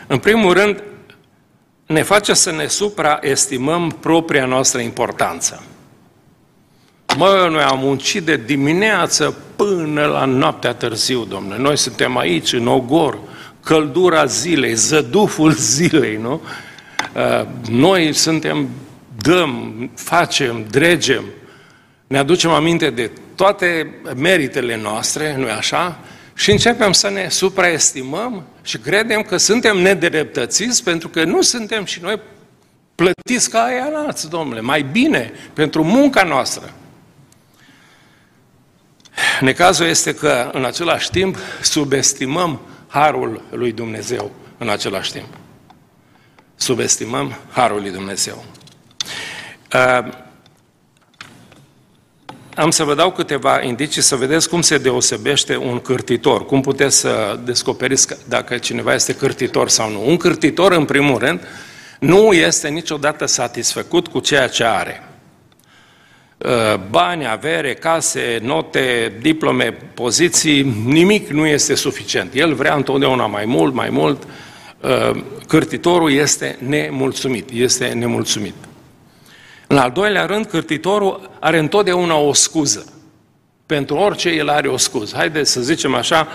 În 0.08 0.17
primul 0.17 0.54
rând, 0.54 0.84
ne 1.93 2.02
face 2.02 2.34
să 2.34 2.52
ne 2.52 2.67
supraestimăm 2.67 3.89
propria 3.99 4.45
noastră 4.45 4.80
importanță. 4.80 5.63
Mă, 7.17 7.47
noi 7.52 7.62
am 7.62 7.80
muncit 7.80 8.23
de 8.23 8.38
dimineață 8.38 9.36
până 9.56 10.06
la 10.06 10.25
noaptea 10.25 10.73
târziu, 10.73 11.23
domnule. 11.23 11.58
Noi 11.58 11.78
suntem 11.78 12.17
aici, 12.17 12.54
în 12.54 12.67
ogor, 12.67 13.19
căldura 13.63 14.25
zilei, 14.25 14.73
zăduful 14.73 15.52
zilei, 15.75 16.17
nu? 16.17 16.41
Uh, 17.13 17.47
noi 17.69 18.13
suntem, 18.13 18.69
dăm, 19.21 19.73
facem, 19.95 20.65
dregem, 20.69 21.23
ne 22.08 22.17
aducem 22.17 22.49
aminte 22.49 22.89
de 22.89 23.12
toate 23.36 23.95
meritele 24.15 24.80
noastre, 24.82 25.36
nu-i 25.38 25.52
așa? 25.52 25.99
Și 26.39 26.52
începem 26.52 26.91
să 26.91 27.10
ne 27.10 27.30
supraestimăm 27.30 28.47
și 28.62 28.78
credem 28.78 29.21
că 29.21 29.38
suntem 29.38 29.78
nedreptățiți 29.78 30.84
pentru 30.84 31.10
că 31.10 31.23
nu 31.23 31.41
suntem 31.41 31.86
și 31.86 32.02
noi 32.02 32.19
plătiți 32.95 33.49
ca 33.49 33.63
aia 33.63 33.89
alți, 33.93 34.30
domnule, 34.30 34.62
mai 34.62 34.82
bine 34.82 35.32
pentru 35.54 35.84
munca 35.84 36.23
noastră. 36.23 36.73
Necazul 39.39 39.86
este 39.86 40.15
că 40.15 40.49
în 40.54 40.65
același 40.65 41.10
timp 41.10 41.38
subestimăm 41.62 42.62
harul 42.88 43.43
lui 43.52 43.71
Dumnezeu 43.71 44.32
în 44.58 44.69
același 44.69 45.12
timp. 45.12 45.28
Subestimăm 46.56 47.36
harul 47.49 47.82
lui 47.82 47.91
Dumnezeu. 47.91 48.43
Uh, 49.73 50.08
am 52.60 52.72
să 52.72 52.84
vă 52.84 52.95
dau 52.95 53.12
câteva 53.12 53.62
indicii 53.62 54.02
să 54.02 54.15
vedeți 54.15 54.50
cum 54.50 54.62
se 54.62 54.78
deosebește 54.78 55.58
un 55.58 55.80
cârtitor, 55.80 56.45
cum 56.45 56.62
puteți 56.62 56.98
să 56.98 57.39
descoperiți 57.43 58.08
dacă 58.28 58.58
cineva 58.58 58.93
este 58.93 59.15
cârtitor 59.15 59.69
sau 59.69 59.91
nu. 59.91 60.04
Un 60.08 60.17
cârtitor, 60.17 60.72
în 60.72 60.86
primul 60.86 61.17
rând, 61.17 61.39
nu 62.00 62.34
este 62.34 62.67
niciodată 62.67 63.26
satisfăcut 63.26 64.08
cu 64.08 64.19
ceea 64.19 64.48
ce 64.48 64.63
are. 64.63 65.04
Uh, 66.38 66.80
bani, 66.89 67.28
avere, 67.28 67.74
case, 67.74 68.39
note, 68.41 69.13
diplome, 69.22 69.78
poziții, 69.93 70.84
nimic 70.86 71.30
nu 71.30 71.45
este 71.45 71.76
suficient. 71.76 72.34
El 72.34 72.54
vrea 72.54 72.76
întotdeauna 72.76 73.26
mai 73.26 73.45
mult, 73.45 73.74
mai 73.74 73.89
mult. 73.89 74.24
Uh, 74.82 75.24
cârtitorul 75.48 76.12
este 76.12 76.58
nemulțumit, 76.67 77.50
este 77.54 77.88
nemulțumit. 77.88 78.54
În 79.71 79.77
al 79.77 79.91
doilea 79.91 80.25
rând, 80.25 80.45
cârtitorul 80.45 81.29
are 81.39 81.58
întotdeauna 81.58 82.15
o 82.15 82.34
scuză. 82.34 82.93
Pentru 83.65 83.95
orice 83.95 84.29
el 84.29 84.49
are 84.49 84.67
o 84.67 84.77
scuză. 84.77 85.15
Haideți 85.15 85.51
să 85.51 85.62
zicem 85.62 85.95
așa, 85.95 86.27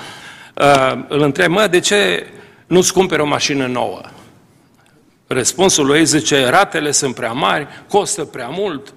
uh, 0.55 1.05
îl 1.09 1.21
întreb, 1.21 1.51
mă, 1.51 1.67
de 1.67 1.81
ce 1.81 2.27
nu-ți 2.67 2.93
cumperi 2.93 3.23
o 3.23 3.27
mașină 3.27 3.67
nouă? 3.67 4.01
Răspunsul 5.27 5.87
lui 5.87 6.05
zice, 6.05 6.49
ratele 6.49 6.91
sunt 6.91 7.15
prea 7.15 7.33
mari, 7.33 7.67
costă 7.89 8.25
prea 8.25 8.49
mult, 8.49 8.95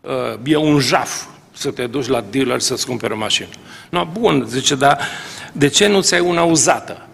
uh, 0.00 0.12
e 0.44 0.56
un 0.56 0.78
jaf 0.78 1.24
să 1.52 1.70
te 1.70 1.86
duci 1.86 2.06
la 2.06 2.24
dealer 2.30 2.60
să-ți 2.60 2.86
cumperi 2.86 3.12
o 3.12 3.16
mașină. 3.16 3.48
No, 3.90 4.08
bun, 4.12 4.44
zice, 4.48 4.74
dar 4.74 4.98
de 5.52 5.68
ce 5.68 5.86
nu 5.86 6.00
ți-ai 6.00 6.20
una 6.20 6.42
uzată? 6.42 7.06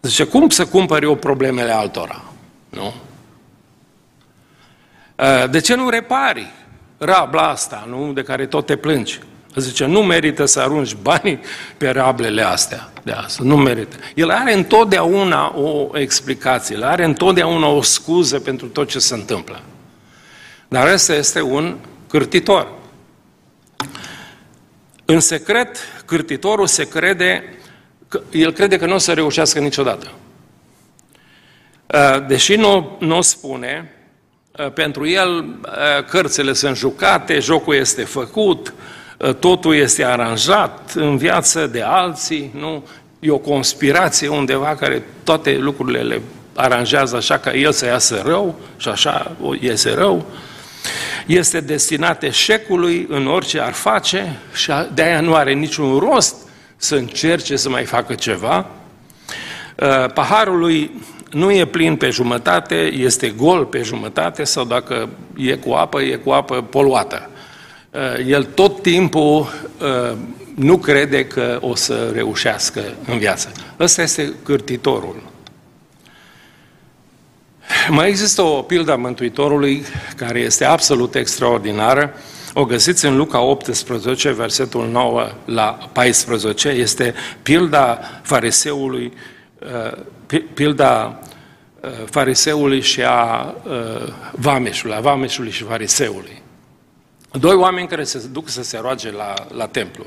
Zice, 0.00 0.24
cum 0.24 0.48
să 0.48 0.66
cumpări 0.66 1.06
o 1.06 1.14
problemele 1.14 1.72
altora? 1.72 2.24
Nu? 2.68 2.94
Eh, 5.18 5.50
de 5.50 5.60
ce 5.60 5.74
nu 5.74 5.88
repari 5.88 6.52
rabla 6.98 7.48
asta, 7.48 7.86
nu? 7.88 8.12
de 8.12 8.22
care 8.22 8.46
tot 8.46 8.66
te 8.66 8.76
plângi? 8.76 9.20
Zice, 9.56 9.84
nu 9.84 10.02
merită 10.02 10.44
să 10.44 10.60
arunci 10.60 10.94
banii 10.94 11.40
pe 11.76 11.88
rablele 11.88 12.42
astea 12.42 12.88
de 13.02 13.12
asta, 13.12 13.42
nu 13.42 13.56
merită. 13.56 13.96
El 14.14 14.30
are 14.30 14.52
întotdeauna 14.52 15.58
o 15.58 15.98
explicație, 15.98 16.76
el 16.76 16.82
are 16.82 17.04
întotdeauna 17.04 17.66
o 17.66 17.82
scuză 17.82 18.40
pentru 18.40 18.66
tot 18.66 18.88
ce 18.88 18.98
se 18.98 19.14
întâmplă. 19.14 19.60
Dar 20.68 20.88
ăsta 20.92 21.14
este 21.14 21.40
un 21.40 21.76
cârtitor. 22.08 22.72
În 25.04 25.20
secret, 25.20 25.76
cârtitorul 26.04 26.66
se 26.66 26.88
crede, 26.88 27.58
că, 28.08 28.20
el 28.30 28.52
crede 28.52 28.78
că 28.78 28.86
nu 28.86 28.94
o 28.94 28.98
să 28.98 29.12
reușească 29.12 29.58
niciodată. 29.58 30.10
Eh, 31.86 32.26
deși 32.26 32.54
nu, 32.54 32.96
nu 33.00 33.16
o 33.16 33.20
spune, 33.20 33.92
Uh, 33.92 33.97
pentru 34.74 35.08
el 35.08 35.38
uh, 35.38 36.04
cărțile 36.08 36.52
sunt 36.52 36.76
jucate, 36.76 37.38
jocul 37.38 37.74
este 37.74 38.02
făcut, 38.02 38.74
uh, 39.16 39.34
totul 39.34 39.74
este 39.74 40.04
aranjat 40.04 40.92
în 40.94 41.16
viață 41.16 41.66
de 41.66 41.82
alții, 41.82 42.50
nu? 42.58 42.84
E 43.20 43.30
o 43.30 43.38
conspirație 43.38 44.28
undeva 44.28 44.76
care 44.76 45.02
toate 45.24 45.56
lucrurile 45.56 46.02
le 46.02 46.22
aranjează 46.54 47.16
așa 47.16 47.38
ca 47.38 47.52
el 47.52 47.72
să 47.72 47.86
iasă 47.86 48.22
rău 48.24 48.58
și 48.76 48.88
așa 48.88 49.36
iese 49.60 49.94
rău. 49.94 50.26
Este 51.26 51.60
destinat 51.60 52.22
eșecului 52.22 53.06
în 53.08 53.26
orice 53.26 53.60
ar 53.60 53.72
face 53.72 54.38
și 54.54 54.72
de 54.94 55.02
aia 55.02 55.20
nu 55.20 55.34
are 55.34 55.52
niciun 55.52 55.98
rost 55.98 56.36
să 56.76 56.94
încerce 56.94 57.56
să 57.56 57.68
mai 57.68 57.84
facă 57.84 58.14
ceva. 58.14 58.66
Paharul 60.14 60.58
lui 60.58 60.90
nu 61.30 61.52
e 61.52 61.66
plin 61.66 61.96
pe 61.96 62.10
jumătate, 62.10 62.74
este 62.74 63.28
gol 63.28 63.64
pe 63.64 63.82
jumătate 63.82 64.44
sau 64.44 64.64
dacă 64.64 65.08
e 65.36 65.54
cu 65.54 65.72
apă, 65.72 66.00
e 66.00 66.14
cu 66.16 66.30
apă 66.30 66.62
poluată. 66.62 67.30
Uh, 67.90 68.26
el 68.26 68.44
tot 68.44 68.82
timpul 68.82 69.38
uh, 69.40 70.16
nu 70.54 70.78
crede 70.78 71.26
că 71.26 71.58
o 71.60 71.74
să 71.74 72.10
reușească 72.14 72.82
în 73.06 73.18
viață. 73.18 73.52
Ăsta 73.80 74.02
este 74.02 74.32
cârtitorul. 74.44 75.22
Mai 77.88 78.08
există 78.08 78.42
o 78.42 78.62
pildă 78.62 78.92
a 78.92 78.96
Mântuitorului 78.96 79.84
care 80.16 80.38
este 80.38 80.64
absolut 80.64 81.14
extraordinară. 81.14 82.14
O 82.54 82.64
găsiți 82.64 83.06
în 83.06 83.16
Luca 83.16 83.40
18, 83.40 84.32
versetul 84.32 84.88
9 84.88 85.30
la 85.44 85.78
14. 85.92 86.68
Este 86.68 87.14
pilda 87.42 88.00
fariseului 88.22 89.12
uh, 89.58 89.98
pilda 90.36 91.20
uh, 91.80 91.90
fariseului 92.10 92.80
și 92.80 93.02
a 93.02 93.54
uh, 93.64 94.12
vameșului, 94.32 94.94
a 94.94 95.00
vameșului 95.00 95.50
și 95.50 95.62
fariseului. 95.62 96.42
Doi 97.30 97.54
oameni 97.54 97.88
care 97.88 98.04
se 98.04 98.28
duc 98.32 98.48
să 98.48 98.62
se 98.62 98.78
roage 98.78 99.10
la, 99.10 99.34
la 99.54 99.66
templu. 99.66 100.06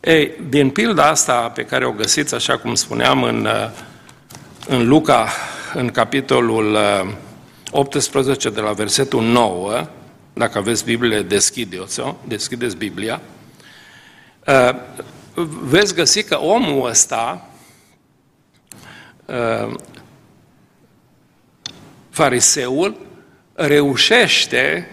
Ei, 0.00 0.32
din 0.48 0.70
pilda 0.70 1.08
asta 1.08 1.48
pe 1.48 1.62
care 1.62 1.86
o 1.86 1.92
găsiți, 1.92 2.34
așa 2.34 2.58
cum 2.58 2.74
spuneam, 2.74 3.22
în, 3.22 3.44
uh, 3.44 3.70
în 4.68 4.88
Luca, 4.88 5.28
în 5.74 5.88
capitolul 5.88 6.78
18, 7.70 8.50
de 8.50 8.60
la 8.60 8.72
versetul 8.72 9.22
9, 9.22 9.86
dacă 10.32 10.58
aveți 10.58 10.84
Biblie, 10.84 11.22
deschideți-o, 11.22 12.14
deschideți 12.28 12.76
Biblia, 12.76 13.20
veți 15.62 15.94
găsi 15.94 16.24
că 16.24 16.38
omul 16.40 16.88
ăsta, 16.88 17.48
Uh, 19.26 19.74
fariseul 22.10 22.96
reușește 23.52 24.90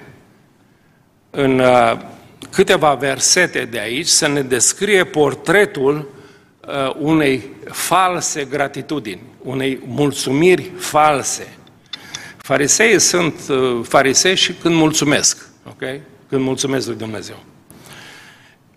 în 1.30 1.60
uh, 1.60 2.00
câteva 2.52 2.94
versete 2.94 3.65
de 3.65 3.80
aici 3.80 4.08
să 4.08 4.28
ne 4.28 4.41
descrie 4.41 5.04
portretul 5.04 6.12
uh, 6.67 6.96
unei 7.00 7.50
false 7.72 8.44
gratitudini, 8.44 9.22
unei 9.44 9.80
mulțumiri 9.86 10.72
false. 10.78 11.58
Farisei 12.38 13.00
sunt 13.00 13.34
farisei 13.84 14.36
și 14.36 14.54
când 14.54 14.76
mulțumesc, 14.76 15.48
ok? 15.67 15.84
Când 16.30 16.41
mulțumesc 16.41 16.88
lui 16.88 16.96
Dumnezeu. 16.96 17.44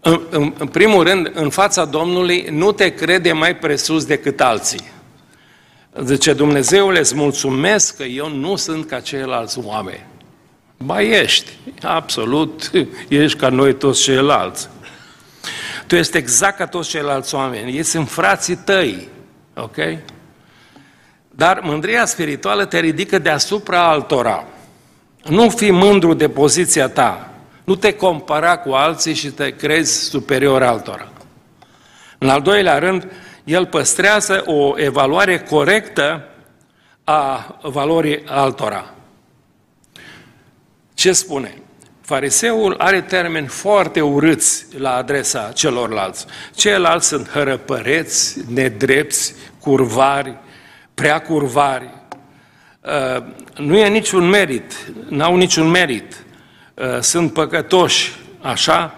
În, 0.01 0.21
în, 0.31 0.55
în 0.59 0.67
primul 0.67 1.05
rând, 1.05 1.31
în 1.35 1.51
fața 1.51 1.85
Domnului 1.85 2.47
nu 2.51 2.73
te 2.73 2.95
crede 2.95 3.33
mai 3.33 3.57
presus 3.57 4.05
decât 4.05 4.41
alții. 4.41 4.93
Zice, 6.03 6.33
Dumnezeule, 6.33 6.99
îți 6.99 7.15
mulțumesc 7.15 7.97
că 7.97 8.03
eu 8.03 8.29
nu 8.29 8.57
sunt 8.57 8.87
ca 8.87 9.01
ceilalți 9.01 9.59
oameni. 9.59 10.07
Ba 10.77 11.03
ești, 11.03 11.51
absolut, 11.83 12.71
ești 13.09 13.39
ca 13.39 13.49
noi 13.49 13.75
toți 13.75 14.03
ceilalți. 14.03 14.69
Tu 15.87 15.95
ești 15.95 16.17
exact 16.17 16.57
ca 16.57 16.67
toți 16.67 16.89
ceilalți 16.89 17.35
oameni, 17.35 17.77
ei 17.77 17.83
sunt 17.83 18.09
frații 18.09 18.57
tăi, 18.57 19.09
ok? 19.55 19.77
Dar 21.31 21.61
mândria 21.63 22.05
spirituală 22.05 22.65
te 22.65 22.79
ridică 22.79 23.19
deasupra 23.19 23.89
altora. 23.89 24.45
Nu 25.25 25.49
fi 25.49 25.71
mândru 25.71 26.15
de 26.15 26.29
poziția 26.29 26.89
ta. 26.89 27.31
Nu 27.65 27.75
te 27.75 27.93
compara 27.93 28.57
cu 28.59 28.73
alții 28.73 29.15
și 29.15 29.29
te 29.29 29.57
crezi 29.57 30.09
superior 30.09 30.63
altora. 30.63 31.09
În 32.19 32.29
al 32.29 32.43
doilea 32.43 32.79
rând, 32.79 33.07
el 33.45 33.67
păstrează 33.67 34.43
o 34.47 34.79
evaluare 34.79 35.39
corectă 35.39 36.29
a 37.05 37.59
valorii 37.63 38.23
altora. 38.27 38.95
Ce 40.95 41.13
spune? 41.13 41.59
Fariseul 42.01 42.75
are 42.79 43.01
termeni 43.01 43.47
foarte 43.47 44.01
urâți 44.01 44.67
la 44.79 44.95
adresa 44.95 45.53
celorlalți. 45.55 46.27
Ceilalți 46.55 47.07
sunt 47.07 47.29
hărăpăreți, 47.29 48.39
nedrepți, 48.49 49.35
curvari, 49.61 50.37
prea 50.95 51.23
curvari. 51.23 51.91
Uh, 52.81 53.25
nu 53.57 53.77
e 53.77 53.89
niciun 53.89 54.29
merit, 54.29 54.93
n-au 55.09 55.37
niciun 55.37 55.67
merit. 55.71 56.25
Uh, 56.75 57.01
sunt 57.01 57.33
păcătoși, 57.33 58.13
așa? 58.41 58.95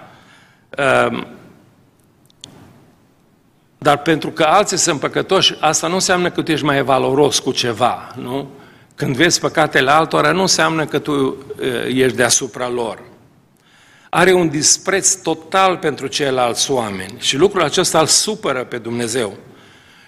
Uh, 3.87 3.93
dar 3.93 4.03
pentru 4.03 4.31
că 4.31 4.43
alții 4.43 4.77
sunt 4.77 5.01
păcătoși, 5.01 5.55
asta 5.61 5.87
nu 5.87 5.95
înseamnă 5.95 6.31
că 6.31 6.43
tu 6.43 6.51
ești 6.51 6.65
mai 6.65 6.83
valoros 6.83 7.39
cu 7.39 7.53
ceva, 7.53 8.15
nu? 8.15 8.51
Când 8.95 9.17
vezi 9.17 9.41
păcatele 9.41 9.91
altora, 9.91 10.33
nu 10.33 10.41
înseamnă 10.41 10.85
că 10.85 10.99
tu 10.99 11.37
ești 11.89 12.17
deasupra 12.17 12.69
lor. 12.69 13.03
Are 14.11 14.33
un 14.33 14.49
dispreț 14.49 15.15
total 15.15 15.77
pentru 15.77 16.07
ceilalți 16.07 16.71
oameni 16.71 17.15
și 17.19 17.37
lucrul 17.37 17.63
acesta 17.63 17.99
îl 17.99 18.07
supără 18.07 18.65
pe 18.65 18.79
Dumnezeu. 18.79 19.37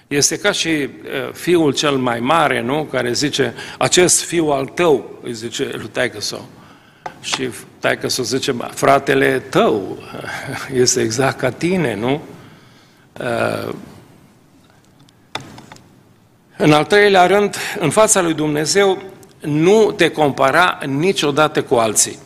Este 0.07 0.38
ca 0.38 0.53
și 0.53 0.88
fiul 1.33 1.73
cel 1.73 1.97
mai 1.97 2.21
mare, 2.21 2.62
nu? 2.62 2.88
Care 2.91 3.12
zice, 3.12 3.55
acest 3.79 4.23
fiu 4.23 4.47
al 4.47 4.67
tău, 4.67 5.19
îi 5.23 5.33
zice 5.33 5.71
lui 5.73 5.88
taică 5.93 6.19
Și 7.21 7.49
taică 7.79 8.09
să 8.09 8.23
zice, 8.23 8.57
fratele 8.75 9.38
tău 9.38 9.99
este 10.83 11.01
exact 11.01 11.38
ca 11.38 11.51
tine, 11.51 11.95
nu? 11.95 12.21
În 16.57 16.72
al 16.72 16.85
treilea 16.85 17.26
rând, 17.26 17.57
în 17.78 17.90
fața 17.90 18.20
lui 18.20 18.35
Dumnezeu, 18.35 19.02
nu 19.40 19.92
te 19.96 20.11
compara 20.11 20.78
niciodată 20.87 21.62
cu 21.62 21.74
alții. 21.74 22.18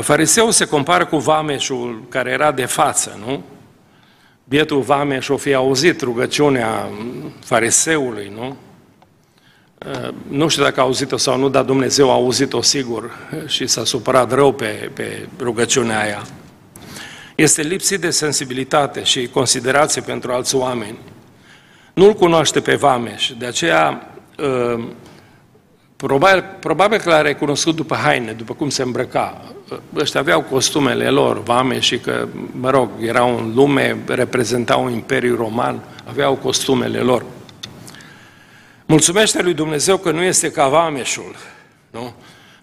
Fariseul 0.00 0.50
se 0.50 0.64
compară 0.64 1.06
cu 1.06 1.16
vameșul 1.16 2.04
care 2.08 2.30
era 2.30 2.52
de 2.52 2.64
față, 2.64 3.18
nu? 3.26 3.42
Bietul 4.44 4.80
vameș 4.80 5.28
o 5.28 5.36
fi 5.36 5.54
auzit 5.54 6.00
rugăciunea 6.00 6.88
fariseului, 7.44 8.32
nu? 8.34 8.56
Nu 10.28 10.48
știu 10.48 10.62
dacă 10.62 10.80
a 10.80 10.82
auzit-o 10.82 11.16
sau 11.16 11.38
nu, 11.38 11.48
dar 11.48 11.64
Dumnezeu 11.64 12.10
a 12.10 12.14
auzit-o 12.14 12.62
sigur 12.62 13.10
și 13.46 13.66
s-a 13.66 13.84
supărat 13.84 14.32
rău 14.32 14.52
pe, 14.52 14.90
pe 14.94 15.28
rugăciunea 15.38 16.00
aia. 16.00 16.26
Este 17.38 17.62
lipsit 17.62 18.00
de 18.00 18.10
sensibilitate 18.10 19.02
și 19.02 19.28
considerație 19.28 20.02
pentru 20.02 20.32
alți 20.32 20.54
oameni 20.54 20.98
nu-l 21.94 22.14
cunoaște 22.14 22.60
pe 22.60 22.74
Vameș, 22.74 23.30
de 23.38 23.46
aceea 23.46 24.10
ă, 24.38 24.80
probabil, 25.96 26.44
probabil 26.60 26.98
că 26.98 27.08
l-a 27.08 27.20
recunoscut 27.20 27.76
după 27.76 27.94
haine, 27.94 28.32
după 28.32 28.54
cum 28.54 28.68
se 28.68 28.82
îmbrăca. 28.82 29.54
Ăștia 29.96 30.20
aveau 30.20 30.42
costumele 30.42 31.10
lor, 31.10 31.42
Vameș, 31.42 31.86
și 31.86 31.98
că, 31.98 32.28
mă 32.60 32.70
rog, 32.70 32.90
erau 33.00 33.38
în 33.38 33.52
lume, 33.54 33.98
reprezentau 34.06 34.84
un 34.84 34.92
imperiu 34.92 35.36
roman, 35.36 35.82
aveau 36.04 36.34
costumele 36.34 36.98
lor. 36.98 37.24
Mulțumește 38.86 39.42
lui 39.42 39.54
Dumnezeu 39.54 39.96
că 39.96 40.10
nu 40.10 40.22
este 40.22 40.50
ca 40.50 40.68
Vameșul, 40.68 41.36
nu? 41.90 42.14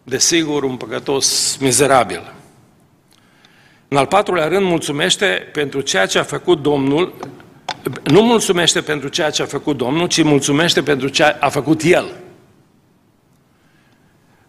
Desigur, 0.04 0.64
un 0.64 0.76
păcătos 0.76 1.58
mizerabil. 1.60 2.34
În 3.96 4.02
al 4.02 4.08
patrulea 4.08 4.48
rând, 4.48 4.66
mulțumește 4.66 5.50
pentru 5.54 5.82
ceea 5.82 6.06
ce 6.06 6.20
a 6.20 6.24
făcut 6.24 6.62
Domnul 6.62 7.14
nu 8.04 8.22
mulțumește 8.22 8.82
pentru 8.82 9.08
ceea 9.08 9.30
ce 9.30 9.42
a 9.42 9.46
făcut 9.46 9.78
Domnul, 9.78 10.08
ci 10.08 10.24
mulțumește 10.24 10.82
pentru 10.82 11.08
ce 11.08 11.24
a 11.24 11.50
făcut 11.50 11.82
El. 11.84 12.14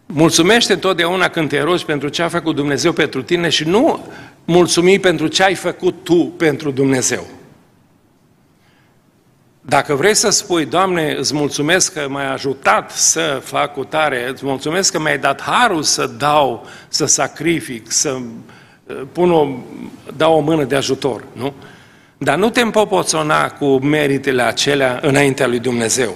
Mulțumește 0.05 0.73
întotdeauna 0.73 1.27
când 1.27 1.49
te 1.49 1.61
rogi 1.61 1.85
pentru 1.85 2.07
ce 2.07 2.21
a 2.21 2.27
făcut 2.27 2.55
Dumnezeu 2.55 2.91
pentru 2.91 3.21
tine 3.21 3.49
și 3.49 3.63
nu 3.63 4.07
mulțumi 4.45 4.99
pentru 4.99 5.27
ce 5.27 5.43
ai 5.43 5.55
făcut 5.55 6.03
tu 6.03 6.25
pentru 6.25 6.71
Dumnezeu. 6.71 7.27
Dacă 9.61 9.95
vrei 9.95 10.15
să 10.15 10.29
spui, 10.29 10.65
Doamne, 10.65 11.15
îți 11.19 11.33
mulțumesc 11.33 11.93
că 11.93 12.07
m-ai 12.09 12.31
ajutat 12.31 12.91
să 12.91 13.41
fac 13.43 13.73
cu 13.73 13.83
tare, 13.83 14.29
îți 14.29 14.45
mulțumesc 14.45 14.91
că 14.91 14.99
mi-ai 14.99 15.17
dat 15.17 15.41
harul 15.41 15.83
să 15.83 16.07
dau, 16.17 16.67
să 16.87 17.05
sacrific, 17.05 17.91
să 17.91 18.09
uh, 18.09 18.21
pun 19.11 19.31
o, 19.31 19.47
dau 20.15 20.37
o 20.37 20.39
mână 20.39 20.63
de 20.63 20.75
ajutor, 20.75 21.23
nu? 21.33 21.53
Dar 22.17 22.37
nu 22.37 22.49
te 22.49 22.61
împopoțona 22.61 23.49
cu 23.49 23.65
meritele 23.65 24.41
acelea 24.41 24.99
înaintea 25.01 25.47
lui 25.47 25.59
Dumnezeu. 25.59 26.15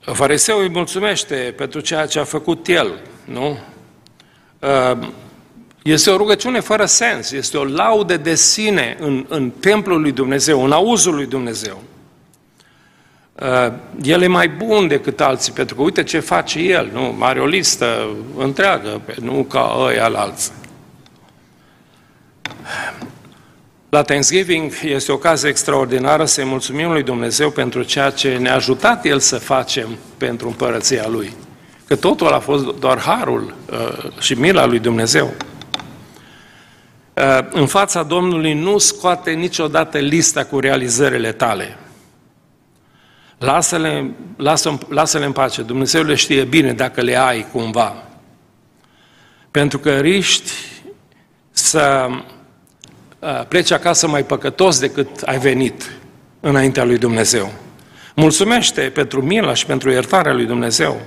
Fariseul 0.00 0.62
îi 0.62 0.68
mulțumește 0.68 1.54
pentru 1.56 1.80
ceea 1.80 2.06
ce 2.06 2.18
a 2.18 2.24
făcut 2.24 2.68
el, 2.68 3.00
nu? 3.24 3.58
Uh, 4.58 5.08
este 5.82 6.10
o 6.10 6.16
rugăciune 6.16 6.60
fără 6.60 6.84
sens, 6.84 7.30
este 7.30 7.56
o 7.56 7.64
laudă 7.64 8.16
de 8.16 8.34
sine 8.34 8.96
în, 9.00 9.26
în 9.28 9.50
templul 9.50 10.00
lui 10.00 10.12
Dumnezeu, 10.12 10.64
în 10.64 10.72
auzul 10.72 11.14
lui 11.14 11.26
Dumnezeu. 11.26 11.82
Uh, 13.40 13.72
el 14.02 14.22
e 14.22 14.26
mai 14.26 14.48
bun 14.48 14.88
decât 14.88 15.20
alții, 15.20 15.52
pentru 15.52 15.74
că 15.74 15.82
uite 15.82 16.02
ce 16.02 16.18
face 16.18 16.58
el, 16.58 16.90
nu? 16.92 17.16
Are 17.20 17.40
o 17.40 17.46
listă 17.46 18.08
întreagă, 18.36 19.00
nu 19.20 19.42
ca 19.42 19.76
ăia 19.78 20.04
alții. 20.04 20.52
La 23.94 24.02
Thanksgiving 24.02 24.72
este 24.82 25.12
o 25.12 25.14
ocazie 25.14 25.48
extraordinară 25.48 26.24
să-i 26.24 26.44
mulțumim 26.44 26.90
lui 26.90 27.02
Dumnezeu 27.02 27.50
pentru 27.50 27.82
ceea 27.82 28.10
ce 28.10 28.36
ne-a 28.36 28.54
ajutat 28.54 29.04
El 29.04 29.18
să 29.18 29.38
facem 29.38 29.88
pentru 30.16 30.48
împărăția 30.48 31.08
Lui. 31.08 31.34
Că 31.86 31.96
totul 31.96 32.32
a 32.32 32.38
fost 32.38 32.64
doar 32.64 32.98
harul 32.98 33.54
uh, 33.70 34.20
și 34.20 34.34
mila 34.34 34.66
lui 34.66 34.78
Dumnezeu. 34.78 35.34
Uh, 37.14 37.38
în 37.50 37.66
fața 37.66 38.02
Domnului 38.02 38.52
nu 38.52 38.78
scoate 38.78 39.30
niciodată 39.30 39.98
lista 39.98 40.44
cu 40.44 40.60
realizările 40.60 41.32
tale. 41.32 41.78
Lasă-le, 43.38 44.10
lasă, 44.36 44.78
lasă-le 44.88 45.24
în 45.24 45.32
pace. 45.32 45.62
Dumnezeu 45.62 46.02
le 46.02 46.14
știe 46.14 46.44
bine 46.44 46.72
dacă 46.72 47.00
le 47.00 47.16
ai 47.18 47.46
cumva. 47.52 48.02
Pentru 49.50 49.78
că 49.78 49.98
riști 49.98 50.50
să 51.50 52.08
Uh, 52.10 52.24
pleci 53.48 53.70
acasă 53.70 54.08
mai 54.08 54.24
păcătos 54.24 54.78
decât 54.78 55.08
ai 55.24 55.38
venit 55.38 55.92
înaintea 56.40 56.84
lui 56.84 56.98
Dumnezeu. 56.98 57.52
Mulțumește 58.14 58.80
pentru 58.80 59.22
mila 59.22 59.54
și 59.54 59.66
pentru 59.66 59.90
iertarea 59.90 60.32
lui 60.32 60.44
Dumnezeu. 60.44 61.00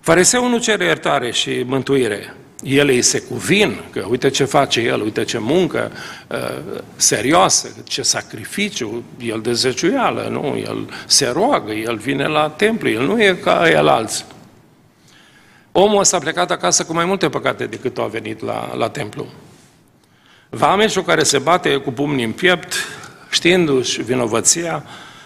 Fariseul 0.00 0.48
nu 0.48 0.58
cere 0.58 0.84
iertare 0.84 1.30
și 1.30 1.62
mântuire. 1.66 2.34
El 2.62 2.88
îi 2.88 3.02
se 3.02 3.20
cuvin, 3.20 3.80
că 3.90 4.06
uite 4.08 4.30
ce 4.30 4.44
face 4.44 4.80
el, 4.80 5.02
uite 5.02 5.24
ce 5.24 5.38
muncă 5.38 5.92
uh, 6.28 6.38
serioasă, 6.96 7.68
ce 7.84 8.02
sacrificiu, 8.02 9.04
el 9.18 9.40
de 9.40 9.52
zeciuială, 9.52 10.28
nu? 10.30 10.56
El 10.56 10.88
se 11.06 11.28
roagă, 11.28 11.72
el 11.72 11.96
vine 11.96 12.26
la 12.26 12.48
templu, 12.48 12.88
el 12.88 13.06
nu 13.06 13.22
e 13.22 13.38
ca 13.42 13.70
el 13.70 13.88
alții. 13.88 14.24
Omul 15.72 16.00
ăsta 16.00 16.16
a 16.16 16.20
plecat 16.20 16.50
acasă 16.50 16.84
cu 16.84 16.92
mai 16.92 17.04
multe 17.04 17.28
păcate 17.28 17.66
decât 17.66 17.98
a 17.98 18.06
venit 18.06 18.42
la, 18.42 18.74
la 18.76 18.88
templu. 18.88 19.26
Vameșul 20.52 21.02
care 21.02 21.22
se 21.22 21.38
bate 21.38 21.76
cu 21.76 21.90
pumnii 21.92 22.24
în 22.24 22.32
piept, 22.32 22.74
știindu-și 23.30 24.02
vinovăția, 24.02 24.84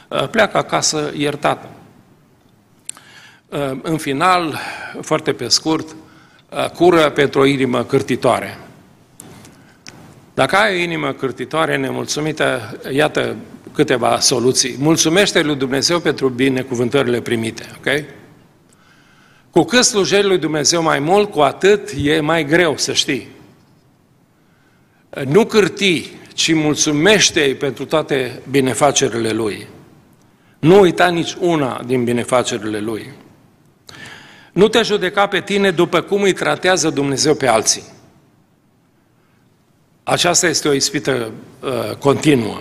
uh, 0.09 0.29
pleacă 0.29 0.57
acasă 0.57 1.13
iertat. 1.15 1.69
Uh, 3.49 3.79
în 3.83 3.97
final, 3.97 4.59
foarte 5.01 5.33
pe 5.33 5.49
scurt, 5.49 5.89
uh, 6.51 6.71
cură 6.71 7.11
pentru 7.11 7.41
o 7.41 7.45
inimă 7.45 7.85
cârtitoare. 7.85 8.59
Dacă 10.35 10.57
ai 10.57 10.75
o 10.75 10.83
inimă 10.83 11.13
cârtitoare, 11.13 11.77
nemulțumită, 11.77 12.81
iată 12.91 13.37
câteva 13.75 14.19
soluții. 14.19 14.77
Mulțumește 14.79 15.43
lui 15.43 15.57
Dumnezeu 15.57 16.01
pentru 16.01 16.29
binecuvântările 16.29 17.21
primite, 17.21 17.71
ok? 17.77 18.05
Cu 19.51 19.63
cât 19.63 19.85
slujești 19.85 20.27
lui 20.27 20.39
Dumnezeu 20.39 20.83
mai 20.83 20.99
mult, 20.99 21.31
cu 21.31 21.41
atât 21.41 21.91
e 22.03 22.21
mai 22.21 22.45
greu 22.45 22.77
să 22.77 22.93
știi 22.93 23.34
nu 25.27 25.45
cârti, 25.45 26.11
ci 26.35 26.55
mulțumește-i 26.55 27.55
pentru 27.55 27.85
toate 27.85 28.43
binefacerile 28.51 29.31
Lui. 29.31 29.67
Nu 30.59 30.81
uita 30.81 31.09
nici 31.09 31.37
una 31.41 31.83
din 31.87 32.05
binefacerile 32.05 32.81
Lui. 32.81 33.13
Nu 34.53 34.69
te 34.69 34.83
judeca 34.83 35.27
pe 35.27 35.41
tine 35.41 35.71
după 35.71 36.01
cum 36.01 36.23
îi 36.23 36.33
tratează 36.33 36.91
Dumnezeu 36.91 37.35
pe 37.35 37.47
alții. 37.47 37.83
Aceasta 40.03 40.47
este 40.47 40.69
o 40.69 40.73
ispită 40.73 41.31
uh, 41.61 41.97
continuă. 41.99 42.57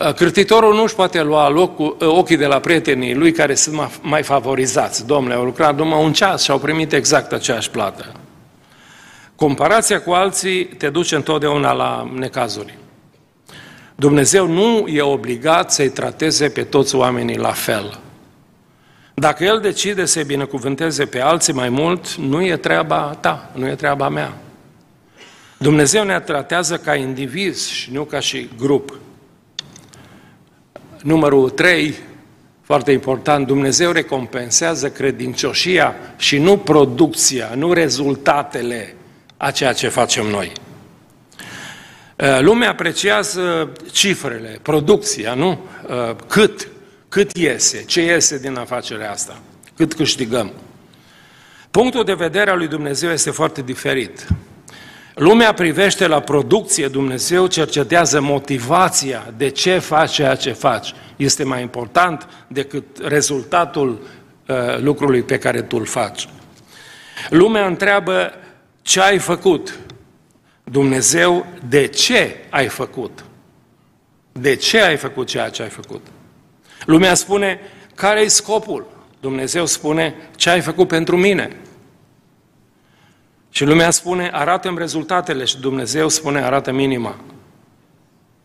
Uh, 0.00 0.14
cârtitorul 0.14 0.74
nu 0.74 0.82
își 0.82 0.94
poate 0.94 1.22
lua 1.22 1.48
locul, 1.48 1.96
uh, 2.00 2.08
ochii 2.08 2.36
de 2.36 2.46
la 2.46 2.60
prietenii 2.60 3.14
lui 3.14 3.32
care 3.32 3.54
sunt 3.54 3.80
mai 4.02 4.22
favorizați. 4.22 5.06
Domnule, 5.06 5.34
au 5.34 5.44
lucrat 5.44 5.76
numai 5.76 6.04
un 6.04 6.12
ceas 6.12 6.42
și 6.42 6.50
au 6.50 6.58
primit 6.58 6.92
exact 6.92 7.32
aceeași 7.32 7.70
plată. 7.70 8.12
Comparația 9.38 10.00
cu 10.00 10.10
alții 10.10 10.64
te 10.64 10.88
duce 10.88 11.14
întotdeauna 11.14 11.72
la 11.72 12.10
necazuri. 12.14 12.78
Dumnezeu 13.94 14.46
nu 14.46 14.86
e 14.86 15.02
obligat 15.02 15.72
să-i 15.72 15.88
trateze 15.88 16.48
pe 16.48 16.62
toți 16.62 16.94
oamenii 16.94 17.36
la 17.36 17.52
fel. 17.52 17.98
Dacă 19.14 19.44
El 19.44 19.60
decide 19.60 20.04
să-i 20.04 20.24
binecuvânteze 20.24 21.04
pe 21.04 21.20
alții 21.20 21.52
mai 21.52 21.68
mult, 21.68 22.14
nu 22.14 22.44
e 22.44 22.56
treaba 22.56 23.16
ta, 23.20 23.50
nu 23.54 23.66
e 23.66 23.74
treaba 23.74 24.08
mea. 24.08 24.36
Dumnezeu 25.58 26.04
ne 26.04 26.20
tratează 26.20 26.76
ca 26.76 26.94
indivizi 26.94 27.72
și 27.72 27.92
nu 27.92 28.04
ca 28.04 28.20
și 28.20 28.48
grup. 28.58 28.98
Numărul 31.02 31.50
3, 31.50 31.94
foarte 32.62 32.92
important, 32.92 33.46
Dumnezeu 33.46 33.90
recompensează 33.90 34.90
credincioșia 34.90 35.94
și 36.16 36.38
nu 36.38 36.56
producția, 36.56 37.52
nu 37.54 37.72
rezultatele 37.72 38.92
a 39.38 39.50
ceea 39.50 39.72
ce 39.72 39.88
facem 39.88 40.26
noi. 40.26 40.52
Uh, 42.16 42.40
lumea 42.40 42.70
apreciază 42.70 43.72
cifrele, 43.92 44.58
producția, 44.62 45.34
nu? 45.34 45.60
Uh, 45.88 46.16
cât, 46.26 46.68
cât 47.08 47.36
iese, 47.36 47.84
ce 47.84 48.02
iese 48.02 48.38
din 48.38 48.56
afacerea 48.56 49.10
asta, 49.10 49.38
cât 49.76 49.94
câștigăm. 49.94 50.52
Punctul 51.70 52.04
de 52.04 52.14
vedere 52.14 52.50
al 52.50 52.58
lui 52.58 52.68
Dumnezeu 52.68 53.10
este 53.10 53.30
foarte 53.30 53.62
diferit. 53.62 54.26
Lumea 55.14 55.52
privește 55.52 56.06
la 56.06 56.20
producție, 56.20 56.88
Dumnezeu 56.88 57.46
cercetează 57.46 58.20
motivația 58.20 59.32
de 59.36 59.48
ce 59.48 59.78
faci 59.78 60.12
ceea 60.12 60.34
ce 60.34 60.52
faci. 60.52 60.94
Este 61.16 61.44
mai 61.44 61.62
important 61.62 62.28
decât 62.48 62.84
rezultatul 63.02 64.00
uh, 64.46 64.56
lucrului 64.78 65.22
pe 65.22 65.38
care 65.38 65.62
tu 65.62 65.76
îl 65.76 65.86
faci. 65.86 66.28
Lumea 67.30 67.66
întreabă 67.66 68.32
ce 68.88 69.00
ai 69.00 69.18
făcut. 69.18 69.78
Dumnezeu, 70.64 71.46
de 71.68 71.86
ce 71.86 72.36
ai 72.50 72.68
făcut? 72.68 73.24
De 74.32 74.54
ce 74.56 74.80
ai 74.80 74.96
făcut 74.96 75.26
ceea 75.26 75.48
ce 75.48 75.62
ai 75.62 75.68
făcut? 75.68 76.06
Lumea 76.84 77.14
spune, 77.14 77.60
care 77.94 78.20
e 78.20 78.28
scopul? 78.28 78.86
Dumnezeu 79.20 79.66
spune, 79.66 80.14
ce 80.36 80.50
ai 80.50 80.60
făcut 80.60 80.88
pentru 80.88 81.16
mine? 81.16 81.56
Și 83.50 83.64
lumea 83.64 83.90
spune, 83.90 84.30
arată-mi 84.32 84.78
rezultatele 84.78 85.44
și 85.44 85.60
Dumnezeu 85.60 86.08
spune, 86.08 86.40
arată 86.40 86.70
inima. 86.70 87.16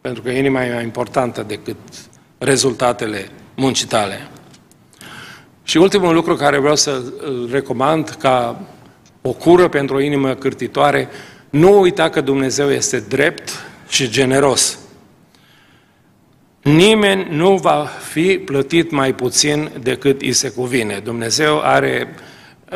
Pentru 0.02 0.22
că 0.22 0.30
inima 0.30 0.66
e 0.66 0.74
mai 0.74 0.84
importantă 0.84 1.44
decât 1.44 1.78
rezultatele 2.38 3.30
muncii 3.56 3.88
tale. 3.88 4.28
Și 5.64 5.78
ultimul 5.78 6.14
lucru 6.14 6.36
care 6.36 6.58
vreau 6.58 6.76
să 6.76 7.02
recomand 7.52 8.10
ca 8.10 8.62
o 9.26 9.32
cură 9.32 9.68
pentru 9.68 9.96
o 9.96 10.00
inimă 10.00 10.34
cârtitoare, 10.34 11.10
nu 11.50 11.80
uita 11.80 12.10
că 12.10 12.22
Dumnezeu 12.22 12.72
este 12.72 13.00
drept 13.00 13.50
și 13.88 14.10
generos. 14.10 14.78
Nimeni 16.62 17.28
nu 17.30 17.58
va 17.58 17.90
fi 18.12 18.38
plătit 18.38 18.92
mai 18.92 19.14
puțin 19.14 19.72
decât 19.82 20.22
îi 20.22 20.34
se 20.34 20.50
cuvine. 20.50 21.00
Dumnezeu 21.04 21.62
are 21.62 22.16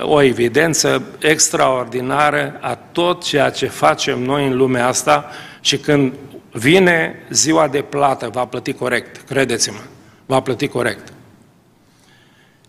o 0.02 0.22
evidență 0.22 1.04
extraordinară 1.20 2.58
a 2.62 2.76
tot 2.76 3.24
ceea 3.24 3.50
ce 3.50 3.68
facem 3.68 4.24
noi 4.24 4.48
în 4.48 4.58
lumea 4.58 4.88
asta 4.88 5.32
și 5.62 5.78
când 5.78 6.14
vine 6.52 7.26
ziua 7.30 7.68
de 7.68 7.82
plată, 7.82 8.30
va 8.34 8.46
plăti 8.46 8.74
corect, 8.74 9.22
credeți-mă, 9.28 9.80
va 10.26 10.40
plăti 10.40 10.68
corect. 10.68 11.14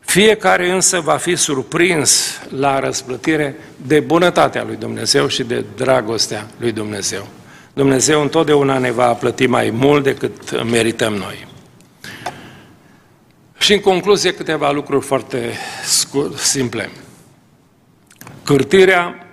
Fiecare 0.09 0.71
însă 0.71 1.01
va 1.01 1.17
fi 1.17 1.37
surprins 1.37 2.41
la 2.49 2.79
răsplătire 2.79 3.57
de 3.87 4.01
bunătatea 4.01 4.65
lui 4.65 4.77
Dumnezeu 4.77 5.27
și 5.27 5.43
de 5.43 5.65
dragostea 5.77 6.47
lui 6.59 6.73
Dumnezeu. 6.73 7.27
Dumnezeu 7.73 8.21
întotdeauna 8.21 8.79
ne 8.79 8.91
va 8.91 9.13
plăti 9.13 9.47
mai 9.47 9.71
mult 9.71 10.05
decât 10.05 10.63
merităm 10.65 11.15
noi. 11.15 11.47
Și 13.59 13.73
în 13.73 13.81
concluzie 13.81 14.35
câteva 14.35 14.71
lucruri 14.71 15.05
foarte 15.05 15.53
simple. 16.35 16.91
Cârtirea 18.45 19.27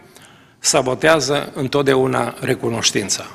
sabotează 0.60 1.52
întotdeauna 1.54 2.36
recunoștința. 2.40 3.28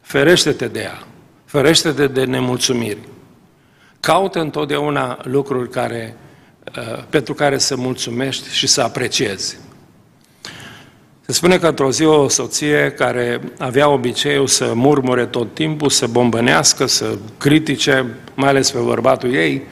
Ferește-te 0.00 0.68
de 0.68 0.80
ea, 0.80 1.06
ferește-te 1.44 2.06
de 2.06 2.24
nemulțumiri. 2.24 3.08
Caută 4.00 4.40
întotdeauna 4.40 5.18
lucruri 5.24 5.70
care, 5.70 6.16
uh, 6.16 6.30
pentru 7.08 7.34
care 7.34 7.58
să 7.58 7.76
mulțumești 7.76 8.54
și 8.54 8.66
să 8.66 8.80
apreciezi. 8.80 9.58
Se 11.26 11.32
spune 11.32 11.58
că 11.58 11.66
într-o 11.66 11.90
zi 11.90 12.04
o 12.04 12.28
soție 12.28 12.94
care 12.96 13.40
avea 13.58 13.88
obiceiul 13.88 14.46
să 14.46 14.72
murmure 14.74 15.26
tot 15.26 15.54
timpul, 15.54 15.90
să 15.90 16.06
bombănească, 16.06 16.86
să 16.86 17.18
critique, 17.38 18.06
mai 18.34 18.48
ales 18.48 18.70
pe 18.70 18.78
bărbatul 18.78 19.34
ei, 19.34 19.62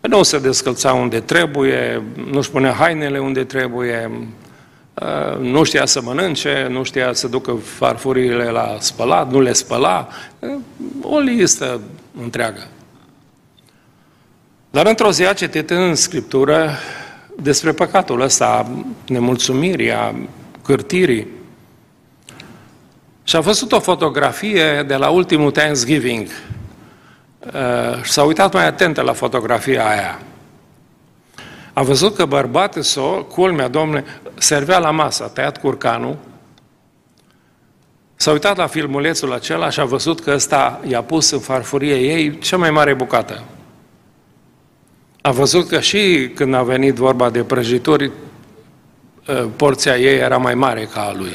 nu 0.00 0.22
se 0.22 0.38
descălța 0.38 0.92
unde 0.92 1.20
trebuie, 1.20 2.02
nu-și 2.30 2.50
punea 2.50 2.72
hainele 2.72 3.18
unde 3.18 3.44
trebuie, 3.44 4.10
uh, 4.94 5.38
nu 5.40 5.62
știa 5.62 5.86
să 5.86 6.00
mănânce, 6.02 6.66
nu 6.70 6.82
știa 6.82 7.12
să 7.12 7.28
ducă 7.28 7.52
farfurile 7.52 8.44
la 8.44 8.76
spălat, 8.78 9.30
nu 9.30 9.40
le 9.40 9.52
spăla, 9.52 10.08
uh, 10.38 10.50
o 11.02 11.18
listă 11.18 11.80
întreagă. 12.22 12.66
Dar 14.70 14.86
într-o 14.86 15.10
zi 15.10 15.24
a 15.26 15.32
citit 15.32 15.70
în 15.70 15.94
Scriptură 15.94 16.70
despre 17.36 17.72
păcatul 17.72 18.20
ăsta, 18.20 18.70
nemulțumirii, 19.06 19.92
a 19.92 20.14
cârtirii. 20.64 21.26
Și 23.24 23.36
a 23.36 23.40
văzut 23.40 23.72
o 23.72 23.80
fotografie 23.80 24.82
de 24.82 24.94
la 24.94 25.08
ultimul 25.08 25.50
Thanksgiving, 25.50 26.28
Uh, 27.54 28.02
și 28.02 28.10
s-a 28.10 28.22
uitat 28.22 28.52
mai 28.52 28.66
atentă 28.66 29.00
la 29.00 29.12
fotografia 29.12 29.88
aia. 29.88 30.20
A 31.72 31.82
văzut 31.82 32.16
că 32.16 32.24
bărbatul 32.24 32.82
său, 32.82 33.26
culmea, 33.30 33.68
domnule, 33.68 34.04
servea 34.34 34.78
la 34.78 34.90
masă, 34.90 35.24
a 35.24 35.26
tăiat 35.26 35.60
curcanul, 35.60 36.16
s-a 38.14 38.30
uitat 38.30 38.56
la 38.56 38.66
filmulețul 38.66 39.32
acela 39.32 39.70
și 39.70 39.80
a 39.80 39.84
văzut 39.84 40.20
că 40.20 40.30
ăsta 40.30 40.80
i-a 40.86 41.02
pus 41.02 41.30
în 41.30 41.38
farfurie 41.38 41.94
ei 41.94 42.38
cea 42.38 42.56
mai 42.56 42.70
mare 42.70 42.94
bucată. 42.94 43.42
A 45.20 45.30
văzut 45.30 45.68
că 45.68 45.80
și 45.80 46.30
când 46.34 46.54
a 46.54 46.62
venit 46.62 46.94
vorba 46.94 47.30
de 47.30 47.42
prăjituri, 47.42 48.10
uh, 49.28 49.48
porția 49.56 49.96
ei 49.96 50.18
era 50.18 50.36
mai 50.36 50.54
mare 50.54 50.84
ca 50.92 51.00
a 51.00 51.14
lui. 51.14 51.32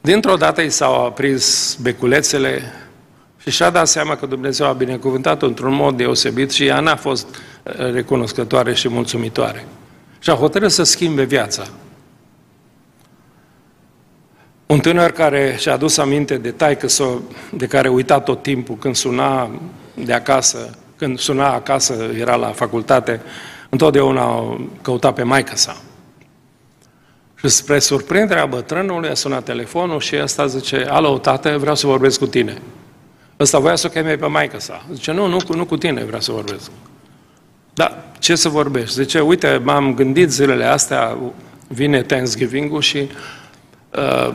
Dintr-o 0.00 0.36
dată 0.36 0.62
i 0.62 0.70
s-au 0.70 1.04
aprins 1.04 1.76
beculețele, 1.82 2.62
și 3.44 3.50
și-a 3.50 3.70
dat 3.70 3.88
seama 3.88 4.16
că 4.16 4.26
Dumnezeu 4.26 4.66
a 4.66 4.72
binecuvântat-o 4.72 5.46
într-un 5.46 5.74
mod 5.74 5.96
deosebit 5.96 6.50
și 6.50 6.66
ea 6.66 6.80
n-a 6.80 6.96
fost 6.96 7.26
uh, 7.34 7.92
recunoscătoare 7.92 8.74
și 8.74 8.88
mulțumitoare. 8.88 9.66
Și 10.18 10.30
a 10.30 10.34
hotărât 10.34 10.70
să 10.70 10.82
schimbe 10.82 11.22
viața. 11.22 11.66
Un 14.66 14.80
tânăr 14.80 15.10
care 15.10 15.56
și-a 15.58 15.72
adus 15.72 15.96
aminte 15.96 16.36
de 16.36 16.50
taică 16.50 16.86
de 17.50 17.66
care 17.66 17.88
uita 17.88 18.20
tot 18.20 18.42
timpul 18.42 18.76
când 18.76 18.94
suna 18.94 19.50
de 19.94 20.12
acasă, 20.12 20.78
când 20.96 21.18
suna 21.18 21.52
acasă, 21.52 22.10
era 22.18 22.34
la 22.34 22.48
facultate, 22.48 23.20
întotdeauna 23.68 24.56
căuta 24.82 25.12
pe 25.12 25.22
maică 25.22 25.56
sa. 25.56 25.76
Și 27.34 27.48
spre 27.48 27.78
surprinderea 27.78 28.46
bătrânului 28.46 29.08
a 29.08 29.14
sunat 29.14 29.44
telefonul 29.44 30.00
și 30.00 30.16
ăsta 30.22 30.46
zice, 30.46 30.86
alo, 30.88 31.18
tată, 31.18 31.56
vreau 31.58 31.74
să 31.74 31.86
vorbesc 31.86 32.18
cu 32.18 32.26
tine. 32.26 32.62
Ăsta 33.40 33.58
voia 33.58 33.76
să 33.76 33.86
o 33.86 33.90
cheme 33.90 34.16
pe 34.16 34.26
maică 34.26 34.60
sa. 34.60 34.84
Zice, 34.92 35.12
nu, 35.12 35.26
nu, 35.26 35.38
nu 35.48 35.64
cu 35.64 35.76
tine 35.76 36.04
vreau 36.04 36.20
să 36.20 36.32
vorbesc. 36.32 36.70
Da, 37.74 38.04
ce 38.18 38.34
să 38.34 38.48
vorbești? 38.48 38.94
Zice, 38.94 39.20
uite, 39.20 39.60
m-am 39.64 39.94
gândit 39.94 40.30
zilele 40.30 40.64
astea, 40.64 41.18
vine 41.68 42.02
Thanksgiving-ul 42.02 42.80
și 42.80 43.08
uh, 43.90 44.34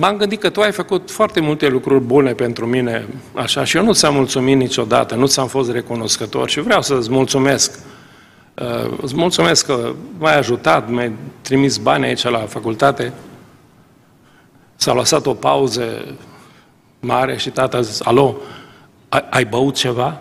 m-am 0.00 0.16
gândit 0.16 0.40
că 0.40 0.50
tu 0.50 0.60
ai 0.60 0.72
făcut 0.72 1.10
foarte 1.10 1.40
multe 1.40 1.68
lucruri 1.68 2.04
bune 2.04 2.32
pentru 2.32 2.66
mine, 2.66 3.06
așa, 3.34 3.64
și 3.64 3.76
eu 3.76 3.84
nu 3.84 3.92
ți-am 3.92 4.14
mulțumit 4.14 4.56
niciodată, 4.56 5.14
nu 5.14 5.26
ți-am 5.26 5.46
fost 5.46 5.70
recunoscător 5.70 6.48
și 6.48 6.60
vreau 6.60 6.82
să-ți 6.82 7.10
mulțumesc. 7.10 7.78
Uh, 8.54 8.98
îți 9.02 9.14
mulțumesc 9.16 9.66
că 9.66 9.92
m-ai 10.18 10.38
ajutat, 10.38 10.88
mi-ai 10.88 11.12
trimis 11.40 11.76
bani 11.76 12.04
aici 12.04 12.22
la 12.22 12.38
facultate. 12.38 13.12
S-a 14.76 14.92
lăsat 14.92 15.26
o 15.26 15.34
pauză 15.34 16.16
mare 17.00 17.36
și 17.36 17.50
tata 17.50 17.76
a 17.76 17.80
zis, 17.80 18.00
alo, 18.00 18.36
ai, 19.08 19.24
ai 19.30 19.44
băut 19.44 19.74
ceva? 19.74 20.20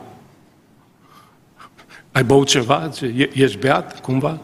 Ai 2.12 2.24
băut 2.24 2.48
ceva? 2.48 2.90
E, 3.16 3.30
ești 3.34 3.58
beat, 3.58 4.02
cumva? 4.02 4.40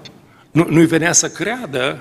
Nu, 0.51 0.65
nu-i 0.69 0.85
venea 0.85 1.11
să 1.11 1.27
creadă 1.27 1.99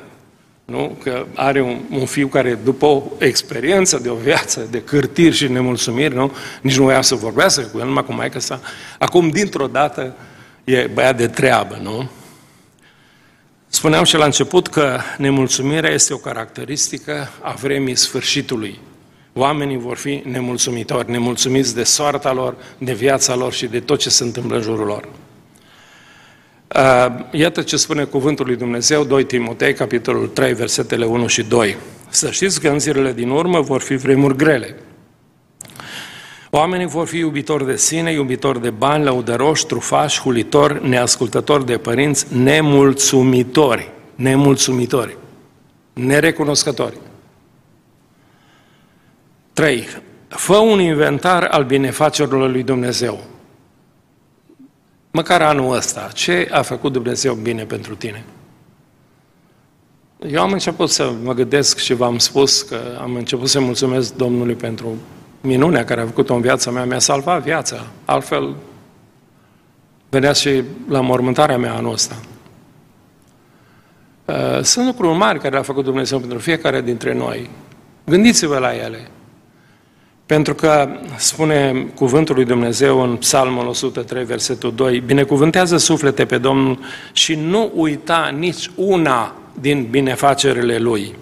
Nu? 0.65 0.97
Că 1.03 1.27
are 1.35 1.61
un, 1.61 1.81
un 1.91 2.07
fiu 2.07 2.27
care, 2.27 2.59
după 2.65 2.87
o 2.87 3.03
experiență 3.19 3.99
de 3.99 4.09
o 4.09 4.15
viață 4.15 4.67
de 4.71 4.83
cârtiri 4.83 5.35
și 5.35 5.49
nemulțumiri, 5.49 6.15
nu? 6.15 6.33
nici 6.61 6.77
nu 6.77 6.83
voia 6.83 7.03
să 7.03 7.15
vorbească 7.15 7.63
cu 7.63 7.79
el, 7.79 7.87
numai 7.87 8.05
cu 8.05 8.13
maică 8.13 8.41
sa. 8.41 8.61
Acum, 8.99 9.29
dintr-o 9.29 9.67
dată, 9.67 10.17
e 10.65 10.91
băiat 10.95 11.17
de 11.17 11.27
treabă, 11.27 11.79
nu? 11.83 12.11
Spuneam 13.67 14.05
și 14.05 14.17
la 14.17 14.25
început 14.25 14.69
că 14.69 15.01
nemulțumirea 15.19 15.91
este 15.91 16.13
o 16.15 16.17
caracteristică 16.17 17.29
a 17.41 17.53
vremii 17.53 17.95
sfârșitului. 17.95 18.81
Oamenii 19.33 19.79
vor 19.79 19.97
fi 19.97 20.23
nemulțumitori, 20.25 21.11
nemulțumiți 21.11 21.75
de 21.75 21.83
soarta 21.83 22.33
lor, 22.33 22.57
de 22.79 22.93
viața 22.93 23.35
lor 23.35 23.53
și 23.53 23.67
de 23.67 23.81
tot 23.81 23.99
ce 23.99 24.11
se 24.11 24.25
întâmplă 24.25 24.57
în 24.57 24.63
jurul 24.63 24.87
lor. 24.87 25.09
Uh, 26.69 27.07
iată 27.31 27.63
ce 27.63 27.77
spune 27.77 28.05
cuvântul 28.05 28.47
lui 28.47 28.57
Dumnezeu, 28.57 29.05
2 29.05 29.25
Timotei, 29.25 29.75
capitolul 29.75 30.29
3, 30.29 30.53
versetele 30.55 31.05
1 31.05 31.27
și 31.27 31.43
2. 31.43 31.77
Să 32.09 32.31
știți 32.31 32.61
că 32.61 32.69
în 32.69 32.79
zilele 32.79 33.13
din 33.13 33.31
urmă 33.31 33.61
vor 33.61 33.81
fi 33.81 33.95
vremuri 33.95 34.37
grele. 34.37 34.77
Oamenii 36.51 36.87
vor 36.87 37.07
fi 37.07 37.17
iubitori 37.17 37.67
de 37.67 37.77
sine, 37.77 38.13
iubitori 38.13 38.63
de 38.63 38.71
bani, 38.71 39.05
lăudăroși, 39.05 39.67
trufași, 39.67 40.21
hulitori, 40.21 40.89
neascultători 40.89 41.67
de 41.67 41.77
părinți, 41.77 42.27
nemulțumitori, 42.37 43.91
nemulțumitori, 44.15 45.17
nerecunoscători. 45.93 46.97
3. 49.53 49.87
Fă 50.29 50.57
un 50.57 50.81
inventar 50.81 51.43
al 51.43 51.65
binefacerilor 51.65 52.51
lui 52.51 52.63
Dumnezeu. 52.63 53.25
Măcar 55.17 55.43
anul 55.43 55.75
ăsta, 55.75 56.11
ce 56.15 56.49
a 56.51 56.63
făcut 56.63 56.93
Dumnezeu 56.93 57.35
bine 57.35 57.65
pentru 57.65 57.95
tine? 57.95 58.25
Eu 60.27 60.43
am 60.43 60.53
început 60.53 60.91
să 60.91 61.13
mă 61.23 61.33
gândesc 61.35 61.79
și 61.79 61.95
v-am 61.95 62.19
spus 62.19 62.63
că 62.63 62.81
am 63.01 63.15
început 63.15 63.49
să 63.49 63.61
mulțumesc 63.61 64.15
Domnului 64.15 64.55
pentru 64.55 64.97
minunea 65.41 65.85
care 65.85 66.01
a 66.01 66.05
făcut-o 66.07 66.35
în 66.35 66.41
viața 66.41 66.71
mea, 66.71 66.85
mi-a 66.85 66.99
salvat 66.99 67.43
viața. 67.43 67.87
Altfel, 68.05 68.55
venea 70.09 70.33
și 70.33 70.63
la 70.89 71.01
mormântarea 71.01 71.59
mea 71.59 71.75
anul 71.75 71.93
ăsta. 71.93 72.17
Uh, 74.25 74.61
sunt 74.63 74.87
lucruri 74.87 75.17
mari 75.17 75.39
care 75.39 75.53
le-a 75.53 75.63
făcut 75.63 75.85
Dumnezeu 75.85 76.19
pentru 76.19 76.39
fiecare 76.39 76.81
dintre 76.81 77.15
noi. 77.15 77.51
Gândiți-vă 78.05 78.59
la 78.59 78.75
ele. 78.75 79.09
Pentru 80.27 80.55
că 80.55 80.89
spune 81.17 81.87
cuvântul 81.95 82.35
lui 82.35 82.45
Dumnezeu 82.45 83.01
în 83.01 83.17
Psalmul 83.17 83.67
103, 83.67 84.25
versetul 84.25 84.75
2, 84.75 85.01
binecuvântează 85.01 85.77
suflete 85.77 86.25
pe 86.25 86.39
Domnul 86.39 86.79
și 87.13 87.35
nu 87.35 87.73
uita 87.75 88.35
nici 88.39 88.71
una 88.75 89.35
din 89.61 89.87
binefacerile 89.91 90.79
Lui. 90.79 91.15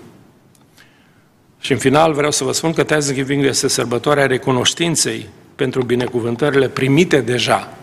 Și 1.61 1.72
în 1.72 1.78
final 1.78 2.12
vreau 2.12 2.30
să 2.30 2.44
vă 2.44 2.53
spun 2.53 2.72
că 2.72 2.82
Thanksgiving 2.82 3.44
este 3.44 3.68
sărbătoarea 3.68 4.26
recunoștinței 4.26 5.28
pentru 5.57 5.82
binecuvântările 5.82 6.68
primite 6.68 7.20
deja. 7.20 7.76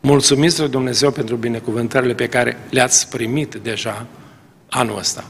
Mulțumiți 0.00 0.60
lui 0.60 0.68
Dumnezeu 0.68 1.10
pentru 1.10 1.36
binecuvântările 1.36 2.14
pe 2.14 2.26
care 2.26 2.58
le-ați 2.70 3.08
primit 3.08 3.54
deja 3.54 4.06
anul 4.68 4.98
ăsta. 4.98 5.24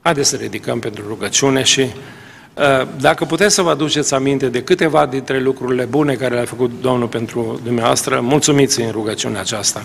Haideți 0.00 0.28
să 0.28 0.36
ridicăm 0.36 0.78
pentru 0.78 1.04
rugăciune 1.08 1.62
și 1.62 1.80
uh, 1.80 1.88
dacă 3.00 3.24
puteți 3.24 3.54
să 3.54 3.62
vă 3.62 3.70
aduceți 3.70 4.14
aminte 4.14 4.48
de 4.48 4.62
câteva 4.62 5.06
dintre 5.06 5.40
lucrurile 5.40 5.84
bune 5.84 6.14
care 6.14 6.34
le-a 6.34 6.44
făcut 6.44 6.70
Domnul 6.80 7.08
pentru 7.08 7.60
dumneavoastră, 7.64 8.20
mulțumiți 8.20 8.80
în 8.80 8.90
rugăciunea 8.90 9.40
aceasta. 9.40 9.84